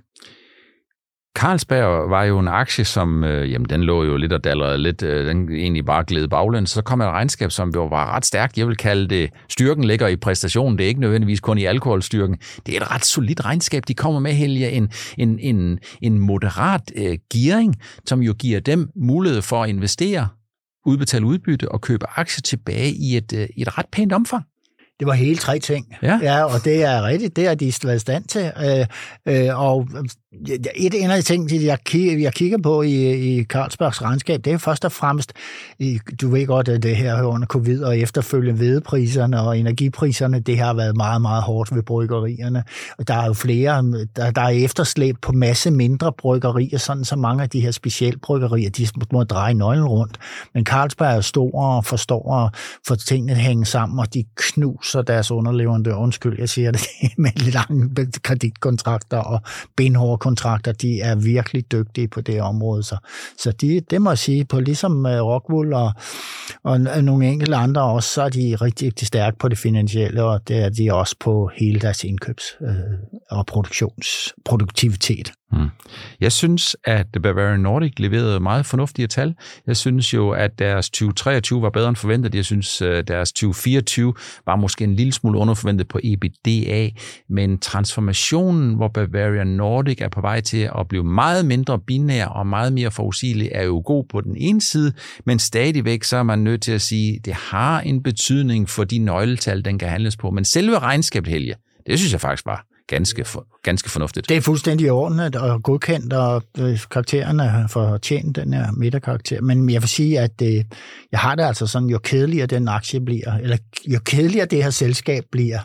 Carlsberg 1.39 2.11
var 2.11 2.25
jo 2.25 2.39
en 2.39 2.49
aktie, 2.49 2.85
som, 2.85 3.25
øh, 3.25 3.53
jamen 3.53 3.69
den 3.69 3.83
lå 3.83 4.05
jo 4.05 4.17
lidt 4.17 4.33
og 4.33 4.45
dallerede 4.45 4.79
lidt, 4.79 5.03
øh, 5.03 5.27
den 5.27 5.53
egentlig 5.53 5.85
bare 5.85 6.05
glæde 6.05 6.29
baglæns. 6.29 6.71
Så 6.71 6.83
kom 6.83 7.01
et 7.01 7.07
regnskab, 7.07 7.51
som 7.51 7.73
jo 7.75 7.87
var 7.87 8.17
ret 8.17 8.27
stærkt. 8.27 8.59
Jeg 8.59 8.67
vil 8.67 8.77
kalde 8.77 9.09
det, 9.09 9.31
styrken 9.49 9.85
ligger 9.85 10.09
i 10.09 10.17
præstationen. 10.17 10.79
Det 10.79 10.85
er 10.85 10.89
ikke 10.89 11.01
nødvendigvis 11.01 11.41
kun 11.41 11.59
i 11.59 11.65
alkoholstyrken. 11.65 12.37
Det 12.67 12.77
er 12.77 12.81
et 12.81 12.91
ret 12.91 13.05
solidt 13.05 13.45
regnskab, 13.45 13.83
de 13.89 13.95
kommer 13.95 14.21
med, 14.21 14.33
Helge. 14.33 14.71
En, 14.71 14.91
en, 15.19 15.39
en, 15.39 15.79
en 16.03 16.19
moderat 16.19 16.93
øh, 16.97 17.19
gearing, 17.33 17.77
som 18.07 18.23
jo 18.23 18.35
giver 18.39 18.61
dem 18.61 18.89
mulighed 18.97 19.43
for 19.43 19.63
at 19.63 19.69
investere 19.69 20.29
udbetale 20.87 21.27
udbytte 21.27 21.73
og 21.73 21.81
købe 21.81 22.07
aktier 22.17 22.43
tilbage 22.43 22.91
i 22.91 23.17
et, 23.17 23.33
øh, 23.33 23.49
et 23.57 23.79
ret 23.79 23.87
pænt 23.93 24.13
omfang. 24.13 24.45
Det 25.00 25.07
var 25.07 25.12
hele 25.12 25.37
tre 25.37 25.59
ting. 25.59 25.97
Ja. 26.02 26.19
ja 26.23 26.45
og 26.45 26.64
det 26.64 26.85
er 26.85 27.02
rigtigt, 27.02 27.37
det 27.37 27.47
er 27.47 27.54
de 27.54 27.73
været 27.85 28.00
stand 28.00 28.25
til. 28.25 28.52
Øh, 28.64 28.87
øh, 29.26 29.61
og 29.61 29.88
et 30.76 30.95
af 30.95 31.16
de 31.16 31.23
ting, 31.23 31.52
jeg 31.52 31.78
kigger, 31.85 32.19
jeg 32.19 32.33
kigger 32.35 32.59
på 32.62 32.83
i, 32.83 33.12
i 33.14 33.45
Carlsbergs 33.45 34.02
regnskab, 34.02 34.45
det 34.45 34.52
er 34.52 34.59
først 34.59 34.85
og 34.85 34.92
fremmest, 34.92 35.33
du 36.21 36.30
ved 36.30 36.47
godt, 36.47 36.69
at 36.69 36.83
det 36.83 36.97
her 36.97 37.23
under 37.23 37.47
covid 37.47 37.83
og 37.83 37.99
efterfølgende 37.99 38.61
vedepriserne 38.61 39.40
og 39.40 39.59
energipriserne, 39.59 40.40
det 40.40 40.59
har 40.59 40.75
været 40.75 40.97
meget, 40.97 41.23
meget 41.23 41.42
hårdt 41.42 41.75
ved 41.75 41.83
bryggerierne. 41.83 42.64
Og 42.99 43.09
der 43.09 43.14
er 43.14 43.26
jo 43.26 43.33
flere, 43.33 43.83
der, 44.16 44.30
der 44.30 44.42
er 44.42 44.49
efterslæb 44.49 45.16
på 45.23 45.33
masse 45.33 45.71
mindre 45.71 46.12
bryggerier, 46.12 46.78
sådan 46.78 47.04
så 47.04 47.16
mange 47.16 47.42
af 47.42 47.50
de 47.50 47.61
her 47.61 47.71
specialbryggerier, 47.71 48.71
de 48.71 48.87
må 49.12 49.25
dreje 49.25 49.54
nøglen 49.54 49.88
rundt. 49.88 50.19
Men 50.54 50.66
Carlsberg 50.66 51.16
er 51.16 51.21
stor 51.21 51.76
og 51.76 51.85
forstår 51.85 52.35
at 52.35 52.54
få 52.87 52.95
tingene 52.95 53.35
hænge 53.35 53.64
sammen, 53.64 53.99
og 53.99 54.14
de 54.14 54.25
så 54.90 55.02
deres 55.02 55.30
underleverandør. 55.30 55.94
Undskyld, 55.94 56.38
jeg 56.38 56.49
siger 56.49 56.70
det 56.70 56.80
med 57.18 57.52
lange 57.52 58.12
kreditkontrakter 58.23 59.18
og 59.18 59.40
benhårde 59.76 60.18
kontrakter, 60.18 60.73
de 60.73 61.00
er 61.00 61.14
virkelig 61.14 61.73
dygtige 61.73 62.09
på 62.09 62.20
det 62.20 62.42
område. 62.42 62.82
Så, 62.82 62.97
så 63.38 63.52
de, 63.52 63.80
det 63.90 64.02
må 64.02 64.11
jeg 64.11 64.18
sige, 64.18 64.44
på 64.44 64.61
ligesom 64.61 65.06
øh, 65.06 65.23
Rockwool 65.23 65.73
og, 65.73 65.92
og 66.62 66.80
nogle 66.80 67.26
enkelte 67.26 67.56
andre 67.56 67.82
også, 67.82 68.09
så 68.09 68.23
er 68.23 68.28
de 68.28 68.56
rigtig, 68.61 68.87
rigtig 68.87 69.06
stærke 69.06 69.38
på 69.38 69.49
det 69.49 69.59
finansielle, 69.59 70.23
og 70.23 70.49
det 70.49 70.56
er 70.64 70.68
de 70.68 70.94
også 70.94 71.16
på 71.20 71.50
hele 71.56 71.80
deres 71.80 72.04
indkøbs- 72.04 72.64
øh, 72.64 72.75
og 73.30 73.40
og 73.40 73.47
produktionsproduktivitet. 73.47 75.32
Mm. 75.52 75.69
Jeg 76.21 76.33
synes, 76.33 76.76
at 76.85 77.07
Bavarian 77.23 77.61
Nordic 77.61 77.92
leverede 77.99 78.40
meget 78.40 78.66
fornuftige 78.66 79.07
tal. 79.07 79.35
Jeg 79.66 79.76
synes 79.76 80.14
jo, 80.14 80.30
at 80.30 80.59
deres 80.59 80.90
2023 80.90 81.62
var 81.62 81.71
bedre 81.71 81.88
end 81.88 81.97
forventet. 81.97 82.35
Jeg 82.35 82.45
synes, 82.45 82.83
at 82.83 83.09
deres 83.09 83.33
2024 83.33 84.14
var 84.47 84.57
måske 84.57 84.85
en 84.85 84.97
lille 84.97 85.12
smule 85.12 85.38
underforventet 85.38 85.88
på 85.88 86.00
EBITDA, 86.04 86.88
men 87.28 87.59
transformationen, 87.59 88.75
hvor 88.75 88.88
Bavarian 88.88 89.47
Nordic 89.47 90.00
er 90.00 90.09
på 90.09 90.21
vej 90.21 90.40
til 90.40 90.71
at 90.78 90.88
blive 90.88 91.04
meget 91.04 91.45
mindre 91.45 91.78
binær 91.78 92.26
og 92.26 92.47
meget 92.47 92.73
mere 92.73 92.90
forudsigelig, 92.90 93.49
er 93.52 93.64
jo 93.64 93.83
god 93.85 94.04
på 94.11 94.21
den 94.21 94.37
ene 94.37 94.61
side, 94.61 94.92
men 95.26 95.38
stadigvæk 95.38 96.04
så 96.04 96.16
er 96.16 96.23
man 96.23 96.38
nødt 96.38 96.62
til 96.62 96.73
at 96.73 96.83
sige, 96.83 97.16
at 97.16 97.25
det 97.25 97.35
har 97.35 97.80
en 97.80 98.02
betydning 98.02 98.69
for 98.69 98.85
de 98.85 98.99
nøgletal, 98.99 99.64
den 99.64 99.78
kan 99.78 99.88
handles 99.88 100.16
på. 100.16 100.30
Men 100.30 100.45
selve 100.45 100.78
regnskabet, 100.78 101.33
Helge, 101.33 101.54
det 101.87 101.99
synes 101.99 102.12
jeg 102.12 102.21
faktisk 102.21 102.47
var 102.47 102.70
ganske, 102.90 103.25
for, 103.25 103.47
ganske 103.62 103.90
fornuftigt. 103.90 104.28
Det 104.28 104.37
er 104.37 104.40
fuldstændig 104.40 104.90
ordentligt 104.90 105.37
og 105.37 105.62
godkendt, 105.62 106.12
og 106.12 106.42
øh, 106.59 106.78
karaktererne 106.90 107.42
har 107.42 107.66
fortjent 107.66 108.37
den 108.37 108.52
her 108.52 108.73
midterkarakter. 108.73 109.40
Men 109.40 109.70
jeg 109.70 109.82
vil 109.82 109.88
sige, 109.88 110.20
at 110.20 110.42
øh, 110.42 110.64
jeg 111.12 111.20
har 111.20 111.35
det 111.35 111.42
altså 111.42 111.66
sådan, 111.66 111.88
jo 111.88 111.99
kedeligere 111.99 112.47
den 112.47 112.68
aktie 112.68 113.00
bliver, 113.00 113.35
eller 113.42 113.56
jo 113.87 113.99
kedeligere 114.04 114.47
det 114.47 114.62
her 114.62 114.70
selskab 114.70 115.25
bliver, 115.32 115.59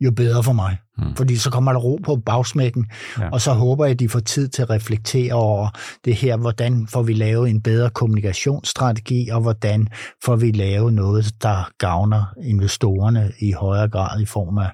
jo 0.00 0.10
bedre 0.10 0.42
for 0.42 0.52
mig. 0.52 0.78
Hmm. 0.98 1.16
Fordi 1.16 1.36
så 1.36 1.50
kommer 1.50 1.72
der 1.72 1.80
ro 1.80 2.00
på 2.04 2.16
bagsmækken, 2.16 2.86
ja. 3.18 3.28
og 3.32 3.40
så 3.40 3.52
håber 3.52 3.84
jeg, 3.84 3.92
at 3.92 4.00
de 4.00 4.08
får 4.08 4.20
tid 4.20 4.48
til 4.48 4.62
at 4.62 4.70
reflektere 4.70 5.32
over 5.32 5.68
det 6.04 6.14
her, 6.14 6.36
hvordan 6.36 6.86
får 6.86 7.02
vi 7.02 7.12
lavet 7.12 7.50
en 7.50 7.62
bedre 7.62 7.90
kommunikationsstrategi, 7.90 9.28
og 9.28 9.40
hvordan 9.40 9.88
får 10.24 10.36
vi 10.36 10.50
lavet 10.50 10.92
noget, 10.92 11.34
der 11.42 11.70
gavner 11.78 12.24
investorerne 12.42 13.32
i 13.38 13.52
højere 13.52 13.88
grad 13.88 14.20
i 14.20 14.26
form 14.26 14.58
af 14.58 14.70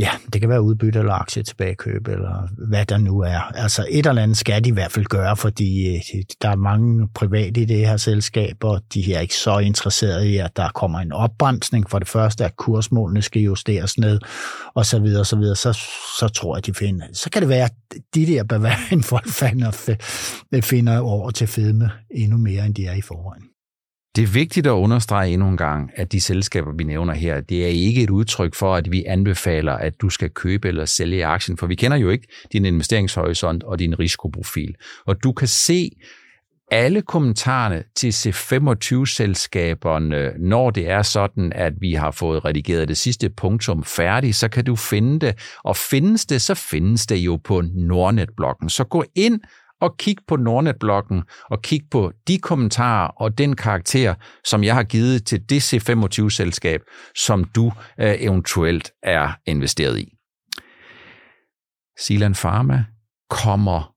Ja, 0.00 0.10
det 0.32 0.40
kan 0.40 0.50
være 0.50 0.62
udbytte 0.62 0.98
eller 0.98 1.12
aktie 1.12 1.42
tilbagekøb, 1.42 2.08
eller 2.08 2.48
hvad 2.68 2.86
der 2.86 2.98
nu 2.98 3.20
er. 3.20 3.40
Altså 3.40 3.86
et 3.90 4.06
eller 4.06 4.22
andet 4.22 4.36
skal 4.36 4.64
de 4.64 4.68
i 4.68 4.72
hvert 4.72 4.92
fald 4.92 5.04
gøre, 5.04 5.36
fordi 5.36 5.96
øh, 5.96 6.22
der 6.42 6.48
er 6.48 6.56
mange 6.56 7.08
private 7.14 7.60
i 7.60 7.64
det 7.64 7.78
her 7.78 7.96
selskab, 7.96 8.64
og 8.64 8.82
de 8.94 9.14
er 9.14 9.20
ikke 9.20 9.34
så 9.34 9.58
interesserede 9.58 10.30
i, 10.30 10.36
at 10.36 10.56
der 10.56 10.68
kommer 10.68 10.98
en 10.98 11.12
opbremsning. 11.12 11.90
For 11.90 11.98
det 11.98 12.08
første, 12.08 12.44
at 12.44 12.56
kursmålene 12.56 13.22
skal 13.22 13.42
justeres 13.42 13.98
ned, 13.98 14.20
og 14.74 14.86
så 14.86 14.98
videre, 14.98 15.20
og 15.20 15.26
så 15.26 15.36
videre. 15.36 15.56
Så, 15.56 15.72
så 16.18 16.28
tror 16.28 16.56
jeg, 16.56 16.66
de 16.66 16.74
finder. 16.74 17.06
Så 17.12 17.30
kan 17.30 17.42
det 17.42 17.48
være, 17.48 17.64
at 17.64 17.74
de 18.14 18.26
der 18.26 18.44
Bavarian 18.44 19.02
folk 19.02 19.28
finder, 19.28 20.00
finder 20.62 20.98
over 20.98 21.30
til 21.30 21.46
fedme 21.46 21.90
endnu 22.10 22.38
mere, 22.38 22.66
end 22.66 22.74
de 22.74 22.86
er 22.86 22.94
i 22.94 23.00
forvejen. 23.00 23.42
Det 24.16 24.22
er 24.22 24.26
vigtigt 24.26 24.66
at 24.66 24.70
understrege 24.70 25.32
endnu 25.32 25.48
en 25.48 25.56
gang, 25.56 25.90
at 25.96 26.12
de 26.12 26.20
selskaber, 26.20 26.72
vi 26.72 26.84
nævner 26.84 27.14
her, 27.14 27.40
det 27.40 27.64
er 27.64 27.68
ikke 27.68 28.02
et 28.02 28.10
udtryk 28.10 28.54
for, 28.54 28.74
at 28.74 28.92
vi 28.92 29.04
anbefaler, 29.04 29.72
at 29.72 30.00
du 30.00 30.10
skal 30.10 30.30
købe 30.30 30.68
eller 30.68 30.84
sælge 30.84 31.26
aktien, 31.26 31.58
for 31.58 31.66
vi 31.66 31.74
kender 31.74 31.96
jo 31.96 32.10
ikke 32.10 32.28
din 32.52 32.64
investeringshorisont 32.64 33.62
og 33.62 33.78
din 33.78 33.98
risikoprofil. 33.98 34.74
Og 35.06 35.22
du 35.22 35.32
kan 35.32 35.48
se 35.48 35.90
alle 36.70 37.02
kommentarerne 37.02 37.84
til 37.96 38.10
C25-selskaberne, 38.10 40.32
når 40.38 40.70
det 40.70 40.90
er 40.90 41.02
sådan, 41.02 41.52
at 41.52 41.72
vi 41.80 41.92
har 41.92 42.10
fået 42.10 42.44
redigeret 42.44 42.88
det 42.88 42.96
sidste 42.96 43.30
punktum 43.30 43.84
færdigt, 43.84 44.36
så 44.36 44.48
kan 44.48 44.64
du 44.64 44.76
finde 44.76 45.26
det. 45.26 45.38
Og 45.64 45.76
findes 45.76 46.26
det, 46.26 46.42
så 46.42 46.54
findes 46.54 47.06
det 47.06 47.16
jo 47.16 47.36
på 47.36 47.62
Nordnet-bloggen. 47.74 48.68
Så 48.68 48.84
gå 48.84 49.04
ind 49.14 49.40
og 49.80 49.96
kig 49.98 50.16
på 50.28 50.36
Nordnet-bloggen 50.36 51.22
og 51.50 51.62
kig 51.62 51.80
på 51.90 52.12
de 52.28 52.38
kommentarer 52.38 53.08
og 53.08 53.38
den 53.38 53.56
karakter, 53.56 54.14
som 54.44 54.64
jeg 54.64 54.74
har 54.74 54.82
givet 54.82 55.26
til 55.26 55.50
det 55.50 55.74
C25-selskab, 55.74 56.80
som 57.16 57.44
du 57.44 57.72
øh, 58.00 58.14
eventuelt 58.18 58.92
er 59.02 59.32
investeret 59.46 59.98
i. 59.98 60.12
Silan 61.98 62.34
Pharma 62.34 62.84
kommer 63.30 63.95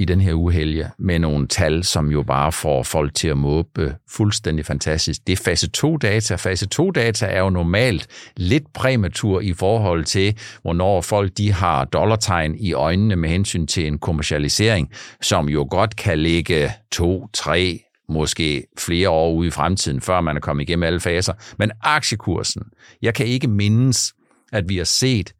i 0.00 0.04
den 0.04 0.20
her 0.20 0.32
uhelge 0.32 0.90
med 0.98 1.18
nogle 1.18 1.48
tal, 1.48 1.84
som 1.84 2.10
jo 2.10 2.22
bare 2.22 2.52
får 2.52 2.82
folk 2.82 3.14
til 3.14 3.28
at 3.28 3.36
måbe 3.36 3.96
fuldstændig 4.10 4.66
fantastisk. 4.66 5.26
Det 5.26 5.32
er 5.32 5.42
fase 5.44 5.68
2-data. 5.76 6.34
Fase 6.34 6.68
2-data 6.74 7.26
er 7.26 7.40
jo 7.40 7.50
normalt 7.50 8.06
lidt 8.36 8.72
præmatur 8.74 9.40
i 9.40 9.52
forhold 9.52 10.04
til, 10.04 10.38
hvornår 10.62 11.00
folk 11.00 11.32
de 11.36 11.52
har 11.52 11.84
dollartegn 11.84 12.54
i 12.54 12.72
øjnene 12.72 13.16
med 13.16 13.28
hensyn 13.28 13.66
til 13.66 13.86
en 13.86 13.98
kommercialisering, 13.98 14.90
som 15.22 15.48
jo 15.48 15.66
godt 15.70 15.96
kan 15.96 16.18
ligge 16.18 16.72
to, 16.92 17.26
tre, 17.32 17.80
måske 18.08 18.64
flere 18.78 19.08
år 19.10 19.32
ude 19.32 19.48
i 19.48 19.50
fremtiden, 19.50 20.00
før 20.00 20.20
man 20.20 20.36
er 20.36 20.40
kommet 20.40 20.62
igennem 20.62 20.82
alle 20.82 21.00
faser. 21.00 21.32
Men 21.58 21.70
aktiekursen, 21.82 22.62
jeg 23.02 23.14
kan 23.14 23.26
ikke 23.26 23.48
mindes, 23.48 24.14
at 24.52 24.68
vi 24.68 24.76
har 24.76 24.84
set 24.84 25.32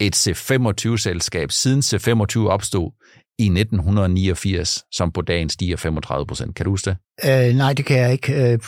et 0.00 0.28
C25-selskab 0.28 1.50
siden 1.50 1.80
C25 1.80 2.38
opstod 2.38 2.90
i 3.38 3.46
1989, 3.46 4.84
som 4.92 5.12
på 5.12 5.22
dagen 5.22 5.48
stiger 5.48 5.76
35 5.76 6.26
procent. 6.26 6.56
Kan 6.56 6.64
du 6.64 6.70
huske 6.70 6.90
det? 6.90 6.96
Øh, 7.24 7.54
nej, 7.54 7.72
det 7.72 7.84
kan 7.84 7.98
jeg 7.98 8.12
ikke. 8.12 8.52
Øh, 8.52 8.58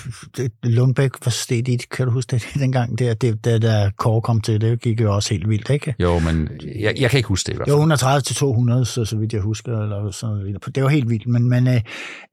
Lundbæk 0.63 1.11
var 1.25 1.31
stedigt, 1.31 1.89
kan 1.89 2.07
du 2.07 2.13
huske 2.13 2.31
det 2.31 2.47
dengang, 2.63 2.99
der, 2.99 3.15
det, 3.15 3.45
da, 3.45 3.59
da 3.59 3.91
Kåre 3.97 4.23
kom 4.23 4.41
til, 4.41 4.61
det 4.61 4.81
gik 4.81 5.01
jo 5.01 5.15
også 5.15 5.35
helt 5.35 5.49
vildt, 5.49 5.71
ikke? 5.71 5.95
Jo, 5.99 6.19
men 6.19 6.49
jeg, 6.79 6.95
jeg 7.01 7.11
kan 7.11 7.17
ikke 7.17 7.29
huske 7.29 7.47
det 7.47 7.53
i 7.53 7.57
hvert 7.57 7.69
fald. 7.69 7.75
Jo, 7.75 7.79
130 7.79 8.21
til 8.21 8.37
200, 8.37 8.85
så, 8.85 9.05
så 9.05 9.17
vidt 9.17 9.33
jeg 9.33 9.41
husker, 9.41 9.83
eller 9.83 10.11
sådan 10.11 10.37
noget. 10.37 10.75
Det 10.75 10.83
var 10.83 10.89
helt 10.89 11.11
vildt, 11.11 11.27
men, 11.27 11.49
men 11.49 11.69
øh, 11.69 11.81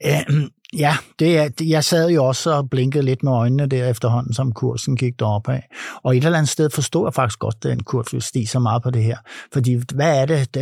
øh, 0.05 0.43
Ja, 0.73 0.97
det 1.19 1.37
er, 1.37 1.49
jeg 1.61 1.83
sad 1.83 2.09
jo 2.09 2.25
også 2.25 2.51
og 2.51 2.69
blinkede 2.69 3.03
lidt 3.03 3.23
med 3.23 3.31
øjnene 3.31 3.67
der 3.67 3.89
efterhånden, 3.89 4.33
som 4.33 4.51
kursen 4.51 4.95
gik 4.95 5.19
derop 5.19 5.49
af. 5.49 5.67
Og 6.03 6.17
et 6.17 6.25
eller 6.25 6.37
andet 6.37 6.49
sted 6.49 6.69
forstod 6.69 7.05
jeg 7.07 7.13
faktisk 7.13 7.39
godt, 7.39 7.55
at 7.55 7.63
den 7.63 7.83
kurs 7.83 8.23
stige 8.23 8.47
så 8.47 8.59
meget 8.59 8.83
på 8.83 8.89
det 8.89 9.03
her. 9.03 9.17
Fordi 9.53 9.81
hvad 9.95 10.21
er 10.21 10.25
det, 10.25 10.57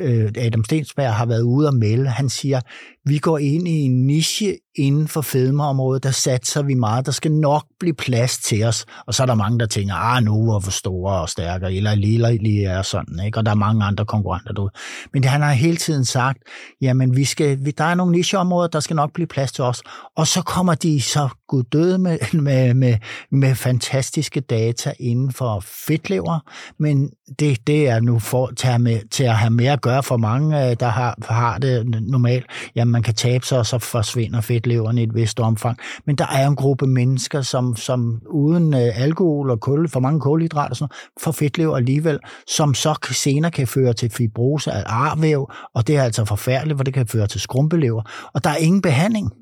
øh, 0.00 0.32
Adam 0.38 0.64
Stensberg 0.64 1.14
har 1.14 1.26
været 1.26 1.42
ude 1.42 1.68
og 1.68 1.74
melde? 1.74 2.08
Han 2.08 2.28
siger, 2.28 2.60
vi 3.04 3.18
går 3.18 3.38
ind 3.38 3.68
i 3.68 3.80
en 3.80 4.06
niche 4.06 4.56
inden 4.76 5.08
for 5.08 5.20
fedmeområdet, 5.20 6.02
der 6.02 6.10
satser 6.10 6.62
vi 6.62 6.74
meget. 6.74 7.06
Der 7.06 7.12
skal 7.12 7.32
nok 7.32 7.64
blive 7.80 7.94
plads 7.94 8.38
til 8.38 8.64
os. 8.64 8.86
Og 9.06 9.14
så 9.14 9.22
er 9.22 9.26
der 9.26 9.34
mange, 9.34 9.58
der 9.58 9.66
tænker, 9.66 9.94
ah, 9.94 10.24
nu 10.24 10.50
er 10.50 10.60
for 10.60 10.70
store 10.70 11.20
og 11.20 11.28
stærkere, 11.28 11.74
eller 11.74 11.94
lille 11.94 12.36
lige 12.36 12.66
er 12.66 12.82
sådan, 12.82 13.20
ikke? 13.26 13.38
Og 13.38 13.46
der 13.46 13.50
er 13.50 13.56
mange 13.56 13.84
andre 13.84 14.04
konkurrenter 14.04 14.52
derude. 14.52 14.70
Men 15.12 15.24
han 15.24 15.42
har 15.42 15.52
hele 15.52 15.76
tiden 15.76 16.04
sagt, 16.04 16.38
jamen, 16.80 17.16
vi 17.16 17.24
skal, 17.24 17.64
vi, 17.64 17.70
der 17.70 17.84
er 17.84 17.94
nogle 17.94 18.12
nicheområder, 18.12 18.68
der 18.68 18.80
skal 18.80 18.96
nok 18.96 19.12
blive 19.12 19.26
plads 19.26 19.52
til 19.52 19.64
os. 19.64 19.82
Og 20.16 20.26
så 20.26 20.42
kommer 20.42 20.74
de 20.74 21.00
så 21.00 21.28
døde 21.72 21.98
med, 21.98 22.18
med, 22.40 22.74
med, 22.74 22.96
med 23.30 23.54
fantastiske 23.54 24.40
data 24.40 24.92
inden 25.00 25.32
for 25.32 25.60
fedtlever, 25.86 26.38
men 26.78 27.10
det, 27.38 27.66
det 27.66 27.88
er 27.88 28.00
nu 28.00 28.18
for, 28.18 28.50
til, 28.56 28.80
med, 28.80 29.00
til 29.10 29.24
at 29.24 29.34
have 29.34 29.50
mere 29.50 29.72
at 29.72 29.80
gøre 29.80 30.02
for 30.02 30.16
mange, 30.16 30.70
øh, 30.70 30.76
der 30.80 30.88
har, 30.88 31.16
har 31.28 31.58
det 31.58 32.02
normalt. 32.02 32.46
Jamen, 32.76 32.93
man 32.94 33.02
kan 33.02 33.14
tabe 33.14 33.46
sig, 33.46 33.58
og 33.58 33.66
så 33.66 33.78
forsvinder 33.78 34.40
fedtleveren 34.40 34.98
i 34.98 35.02
et 35.02 35.14
vist 35.14 35.40
omfang. 35.40 35.78
Men 36.04 36.16
der 36.16 36.26
er 36.26 36.48
en 36.48 36.56
gruppe 36.56 36.86
mennesker, 36.86 37.42
som, 37.42 37.76
som 37.76 38.20
uden 38.30 38.74
øh, 38.74 39.00
alkohol 39.00 39.50
og 39.50 39.60
kul, 39.60 39.88
for 39.88 40.00
mange 40.00 40.20
kulhydrater 40.20 40.70
og 40.70 40.76
sådan 40.76 40.94
får 41.20 41.32
fedtlever 41.32 41.76
alligevel, 41.76 42.18
som 42.46 42.74
så 42.74 42.94
senere 43.12 43.50
kan 43.50 43.66
føre 43.66 43.92
til 43.92 44.10
fibrose 44.10 44.72
af 44.72 44.82
arvæv, 44.86 45.50
og 45.74 45.86
det 45.86 45.96
er 45.96 46.02
altså 46.02 46.24
forfærdeligt, 46.24 46.78
for 46.78 46.84
det 46.84 46.94
kan 46.94 47.06
føre 47.06 47.26
til 47.26 47.40
skrumpelever. 47.40 48.02
Og 48.34 48.44
der 48.44 48.50
er 48.50 48.56
ingen 48.56 48.82
behandling. 48.82 49.32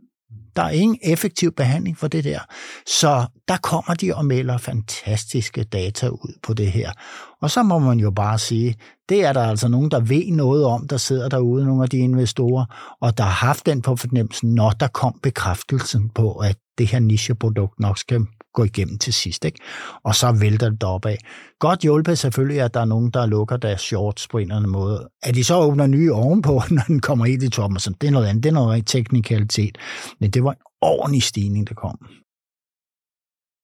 Der 0.57 0.62
er 0.62 0.71
ingen 0.71 0.99
effektiv 1.03 1.53
behandling 1.53 1.99
for 1.99 2.09
det 2.09 2.25
der. 2.25 2.38
Så 2.87 3.27
der 3.49 3.57
kommer 3.57 3.95
de 3.95 4.15
og 4.15 4.25
melder 4.25 4.59
fantastiske 4.59 5.65
data 5.65 6.09
ud 6.09 6.38
på 6.43 6.55
det 6.55 6.73
her. 6.73 6.93
Og 7.41 7.51
så 7.51 7.62
må 7.62 7.79
man 7.79 7.99
jo 7.99 8.11
bare 8.11 8.38
sige, 8.38 8.75
det 9.09 9.25
er 9.25 9.33
der 9.33 9.43
altså 9.43 9.69
nogen, 9.69 9.91
der 9.91 10.01
ved 10.01 10.27
noget 10.27 10.65
om, 10.65 10.88
der 10.88 10.97
sidder 10.97 11.29
derude, 11.29 11.67
nogle 11.67 11.83
af 11.83 11.88
de 11.88 11.99
investorer, 11.99 12.97
og 13.01 13.19
der 13.19 13.25
har 13.25 13.47
haft 13.47 13.67
den 13.67 13.83
på 13.83 13.97
fornemmelsen, 13.97 14.55
når 14.55 14.71
der 14.71 14.88
kom 14.88 15.21
bekræftelsen 15.23 16.09
på, 16.09 16.33
at 16.37 16.57
det 16.79 16.87
her 16.87 17.01
nicheprodukt 17.01 17.81
nok 17.81 17.99
skal 17.99 18.27
gå 18.55 18.65
igennem 18.65 18.99
til 18.99 19.12
sidst. 19.12 19.45
Ikke? 19.45 19.59
Og 20.05 20.15
så 20.15 20.33
vælter 20.33 20.71
det 20.71 20.81
deroppe 20.81 21.09
af. 21.09 21.19
Godt 21.59 21.81
hjulpet 21.81 22.19
selvfølgelig, 22.19 22.61
at 22.61 22.75
der 22.75 22.81
er 22.81 22.85
nogen, 22.85 23.11
der 23.11 23.27
lukker 23.27 23.57
deres 23.57 23.81
shorts 23.81 24.29
på 24.29 24.38
en 24.38 24.43
eller 24.43 24.57
anden 24.57 24.73
måde. 24.73 25.09
At 25.23 25.35
de 25.35 25.45
så 25.45 25.57
åbner 25.57 25.87
nye 25.87 26.12
ovenpå, 26.12 26.62
når 26.71 26.83
den 26.87 27.01
kommer 27.01 27.27
ind 27.27 27.43
i 27.43 27.49
toppen, 27.49 27.81
så 27.81 27.95
det 28.01 28.07
er 28.07 28.11
noget 28.11 28.27
andet. 28.27 28.45
Det 28.45 28.49
er 28.49 28.55
noget 28.55 28.87
teknikalitet. 28.87 29.79
Men 30.21 30.31
det 30.31 30.45
var 30.45 30.51
en 30.51 30.59
ordentlig 30.81 31.23
stigning, 31.23 31.69
der 31.69 31.75
kom. 31.75 31.99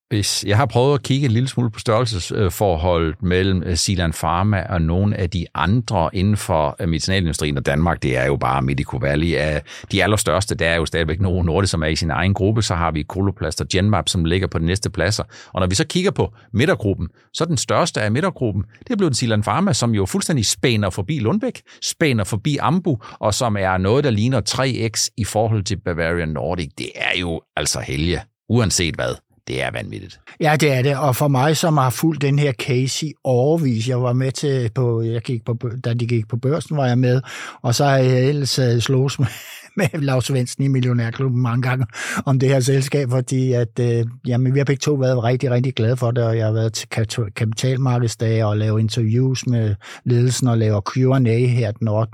Hvis 0.08 0.44
jeg 0.46 0.56
har 0.56 0.66
prøvet 0.66 0.94
at 0.94 1.02
kigge 1.02 1.26
en 1.26 1.32
lille 1.32 1.48
smule 1.48 1.70
på 1.70 1.78
størrelsesforholdet 1.78 3.22
mellem 3.22 3.62
øh, 3.62 3.76
Silan 3.76 4.12
Pharma 4.12 4.66
og 4.68 4.82
nogle 4.82 5.16
af 5.16 5.30
de 5.30 5.46
andre 5.54 6.10
inden 6.12 6.36
for 6.36 6.76
øh, 6.80 6.88
medicinalindustrien 6.88 7.56
og 7.56 7.66
Danmark, 7.66 8.02
det 8.02 8.16
er 8.16 8.26
jo 8.26 8.36
bare 8.36 8.62
Medico 8.62 8.96
Valley. 8.96 9.60
De 9.92 10.02
allerstørste, 10.02 10.54
der 10.54 10.68
er 10.68 10.76
jo 10.76 10.86
stadigvæk 10.86 11.20
Novo 11.20 11.42
Nordisk, 11.42 11.70
som 11.70 11.82
er 11.82 11.86
i 11.86 11.96
sin 11.96 12.10
egen 12.10 12.34
gruppe, 12.34 12.62
så 12.62 12.74
har 12.74 12.90
vi 12.90 13.02
Coloplast 13.02 13.60
og 13.60 13.66
Genmap, 13.68 14.08
som 14.08 14.24
ligger 14.24 14.46
på 14.46 14.58
de 14.58 14.66
næste 14.66 14.90
pladser. 14.90 15.24
Og 15.52 15.60
når 15.60 15.66
vi 15.66 15.74
så 15.74 15.86
kigger 15.86 16.10
på 16.10 16.32
midtergruppen, 16.52 17.08
så 17.32 17.44
den 17.44 17.56
største 17.56 18.00
af 18.00 18.12
midtergruppen, 18.12 18.64
det 18.78 18.90
er 18.90 18.96
blevet 18.96 19.16
Silan 19.16 19.42
Pharma, 19.42 19.72
som 19.72 19.94
jo 19.94 20.06
fuldstændig 20.06 20.46
spænder 20.46 20.90
forbi 20.90 21.18
Lundbæk, 21.18 21.62
spænder 21.82 22.24
forbi 22.24 22.56
Ambu, 22.56 22.98
og 23.18 23.34
som 23.34 23.56
er 23.56 23.78
noget, 23.78 24.04
der 24.04 24.10
ligner 24.10 24.40
3x 24.48 25.08
i 25.16 25.24
forhold 25.24 25.64
til 25.64 25.76
Bavarian 25.76 26.28
Nordic. 26.28 26.70
Det 26.78 26.88
er 26.94 27.18
jo 27.20 27.40
altså 27.56 27.80
helge, 27.80 28.20
uanset 28.48 28.94
hvad 28.94 29.27
det 29.48 29.62
er 29.62 29.70
vanvittigt. 29.70 30.20
Ja, 30.40 30.56
det 30.60 30.72
er 30.72 30.82
det. 30.82 30.96
Og 30.96 31.16
for 31.16 31.28
mig, 31.28 31.56
som 31.56 31.76
har 31.76 31.90
fulgt 31.90 32.22
den 32.22 32.38
her 32.38 32.52
case 32.52 33.06
i 33.06 33.12
overvis, 33.24 33.88
jeg 33.88 34.02
var 34.02 34.12
med 34.12 34.32
til, 34.32 34.70
på, 34.74 35.02
jeg 35.02 35.22
gik 35.22 35.44
på, 35.44 35.58
da 35.84 35.94
de 35.94 36.06
gik 36.06 36.28
på 36.28 36.36
børsen, 36.36 36.76
var 36.76 36.86
jeg 36.86 36.98
med, 36.98 37.20
og 37.62 37.74
så 37.74 37.84
har 37.84 37.96
jeg 37.96 38.28
ellers 38.28 38.58
uh, 38.58 38.78
slås 38.78 39.18
med, 39.18 39.26
med 39.76 40.00
Lars 40.00 40.24
Svendsen 40.24 40.64
i 40.64 40.68
Millionærklubben 40.68 41.42
mange 41.42 41.62
gange 41.62 41.86
om 42.26 42.38
det 42.38 42.48
her 42.48 42.60
selskab, 42.60 43.10
fordi 43.10 43.52
at, 43.52 43.80
uh, 43.80 44.10
jamen, 44.26 44.54
vi 44.54 44.58
har 44.58 44.64
begge 44.64 44.80
to 44.80 44.92
været 44.94 45.24
rigtig, 45.24 45.50
rigtig 45.50 45.74
glade 45.74 45.96
for 45.96 46.10
det, 46.10 46.24
og 46.24 46.36
jeg 46.36 46.46
har 46.46 46.52
været 46.52 46.72
til 46.72 46.88
kapitalmarkedsdage 47.36 48.46
og 48.46 48.56
lavet 48.56 48.80
interviews 48.80 49.46
med 49.46 49.74
ledelsen 50.04 50.48
og 50.48 50.58
laver 50.58 50.80
Q&A 50.80 51.46
her 51.46 51.70
den 51.70 51.88
8. 51.88 52.10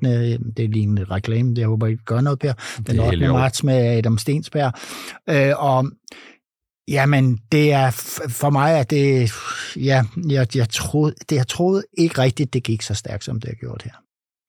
Det 0.57 0.65
er 0.65 0.69
lige 0.69 0.83
en 0.83 1.11
reklame, 1.11 1.51
det 1.51 1.59
jeg 1.59 1.69
håber, 1.69 1.87
I 1.87 1.97
gør 2.07 2.21
noget, 2.21 2.39
Per. 2.39 2.53
Den 2.87 3.01
8. 3.01 3.29
marts 3.29 3.65
med 3.65 3.75
Adam 3.75 4.19
Stensberg. 4.19 4.73
Uh, 5.31 5.65
og 5.65 5.87
Jamen, 6.89 7.39
det 7.53 7.73
er 7.73 7.91
for 8.29 8.51
mig, 8.51 8.79
at 8.79 8.91
det, 8.91 9.33
ja, 9.77 10.05
jeg, 10.29 10.57
jeg, 10.57 10.69
troede, 10.69 11.15
det, 11.31 11.37
jeg 11.37 11.49
troede 11.49 11.85
ikke 11.99 12.19
rigtigt, 12.19 12.53
det 12.53 12.63
gik 12.63 12.83
så 12.83 12.95
stærkt, 12.95 13.25
som 13.25 13.41
det 13.41 13.49
har 13.49 13.55
gjort 13.55 13.83
her. 13.83 13.93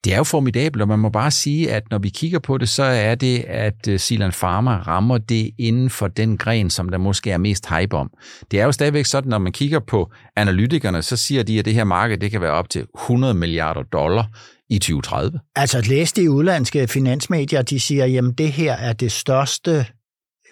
Det 0.06 0.14
er 0.14 0.18
jo 0.18 0.24
formidabelt, 0.24 0.82
og 0.82 0.88
man 0.88 1.00
må 1.00 1.10
bare 1.10 1.32
sige, 1.32 1.72
at 1.72 1.84
når 1.92 1.98
vi 1.98 2.10
kigger 2.10 2.40
på 2.40 2.58
det, 2.58 2.70
så 2.70 2.84
er 2.84 3.16
det, 3.16 3.40
at 3.40 3.88
øh, 3.88 4.00
Silan 4.00 4.32
Pharma 4.32 4.78
rammer 4.78 5.18
det 5.18 5.52
inden 5.60 5.90
for 5.90 6.08
den 6.08 6.38
gren, 6.38 6.70
som 6.70 6.90
der 6.90 6.98
måske 6.98 7.32
er 7.32 7.38
mest 7.38 7.70
hype 7.70 7.96
om. 7.96 8.12
Det 8.52 8.62
er 8.62 8.66
jo 8.66 8.72
stadigvæk 8.72 9.06
sådan, 9.06 9.30
når 9.30 9.38
man 9.38 9.52
kigger 9.52 9.80
på 9.80 10.12
analytikerne, 10.36 11.02
så 11.02 11.18
siger 11.18 11.44
de, 11.44 11.60
at 11.60 11.66
det 11.66 11.74
her 11.74 11.84
marked 11.84 12.18
det 12.18 12.32
kan 12.32 12.42
være 12.42 12.52
op 12.52 12.70
til 12.70 12.86
100 12.96 13.34
milliarder 13.34 13.84
dollar 13.84 14.28
i 14.70 14.80
2030. 14.80 15.40
Altså 15.56 15.78
at 15.78 15.88
læse 15.88 16.16
de 16.16 16.32
udlandske 16.32 16.88
finansmedier, 16.88 17.62
de 17.62 17.80
siger, 17.80 18.06
jamen 18.06 18.34
det 18.34 18.52
her 18.52 18.74
er 18.74 18.94
det 18.94 19.12
største 19.12 19.86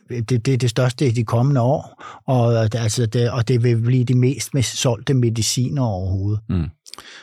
det, 0.09 0.45
det 0.45 0.53
er 0.53 0.57
det 0.57 0.69
største 0.69 1.07
i 1.07 1.11
de 1.11 1.23
kommende 1.23 1.61
år, 1.61 2.03
og, 2.25 2.75
altså 2.75 3.05
det, 3.05 3.31
og 3.31 3.47
det 3.47 3.63
vil 3.63 3.81
blive 3.81 4.03
de 4.03 4.15
mest 4.15 4.77
solgte 4.77 5.13
mediciner 5.13 5.81
overhovedet. 5.81 6.39
Mm. 6.49 6.65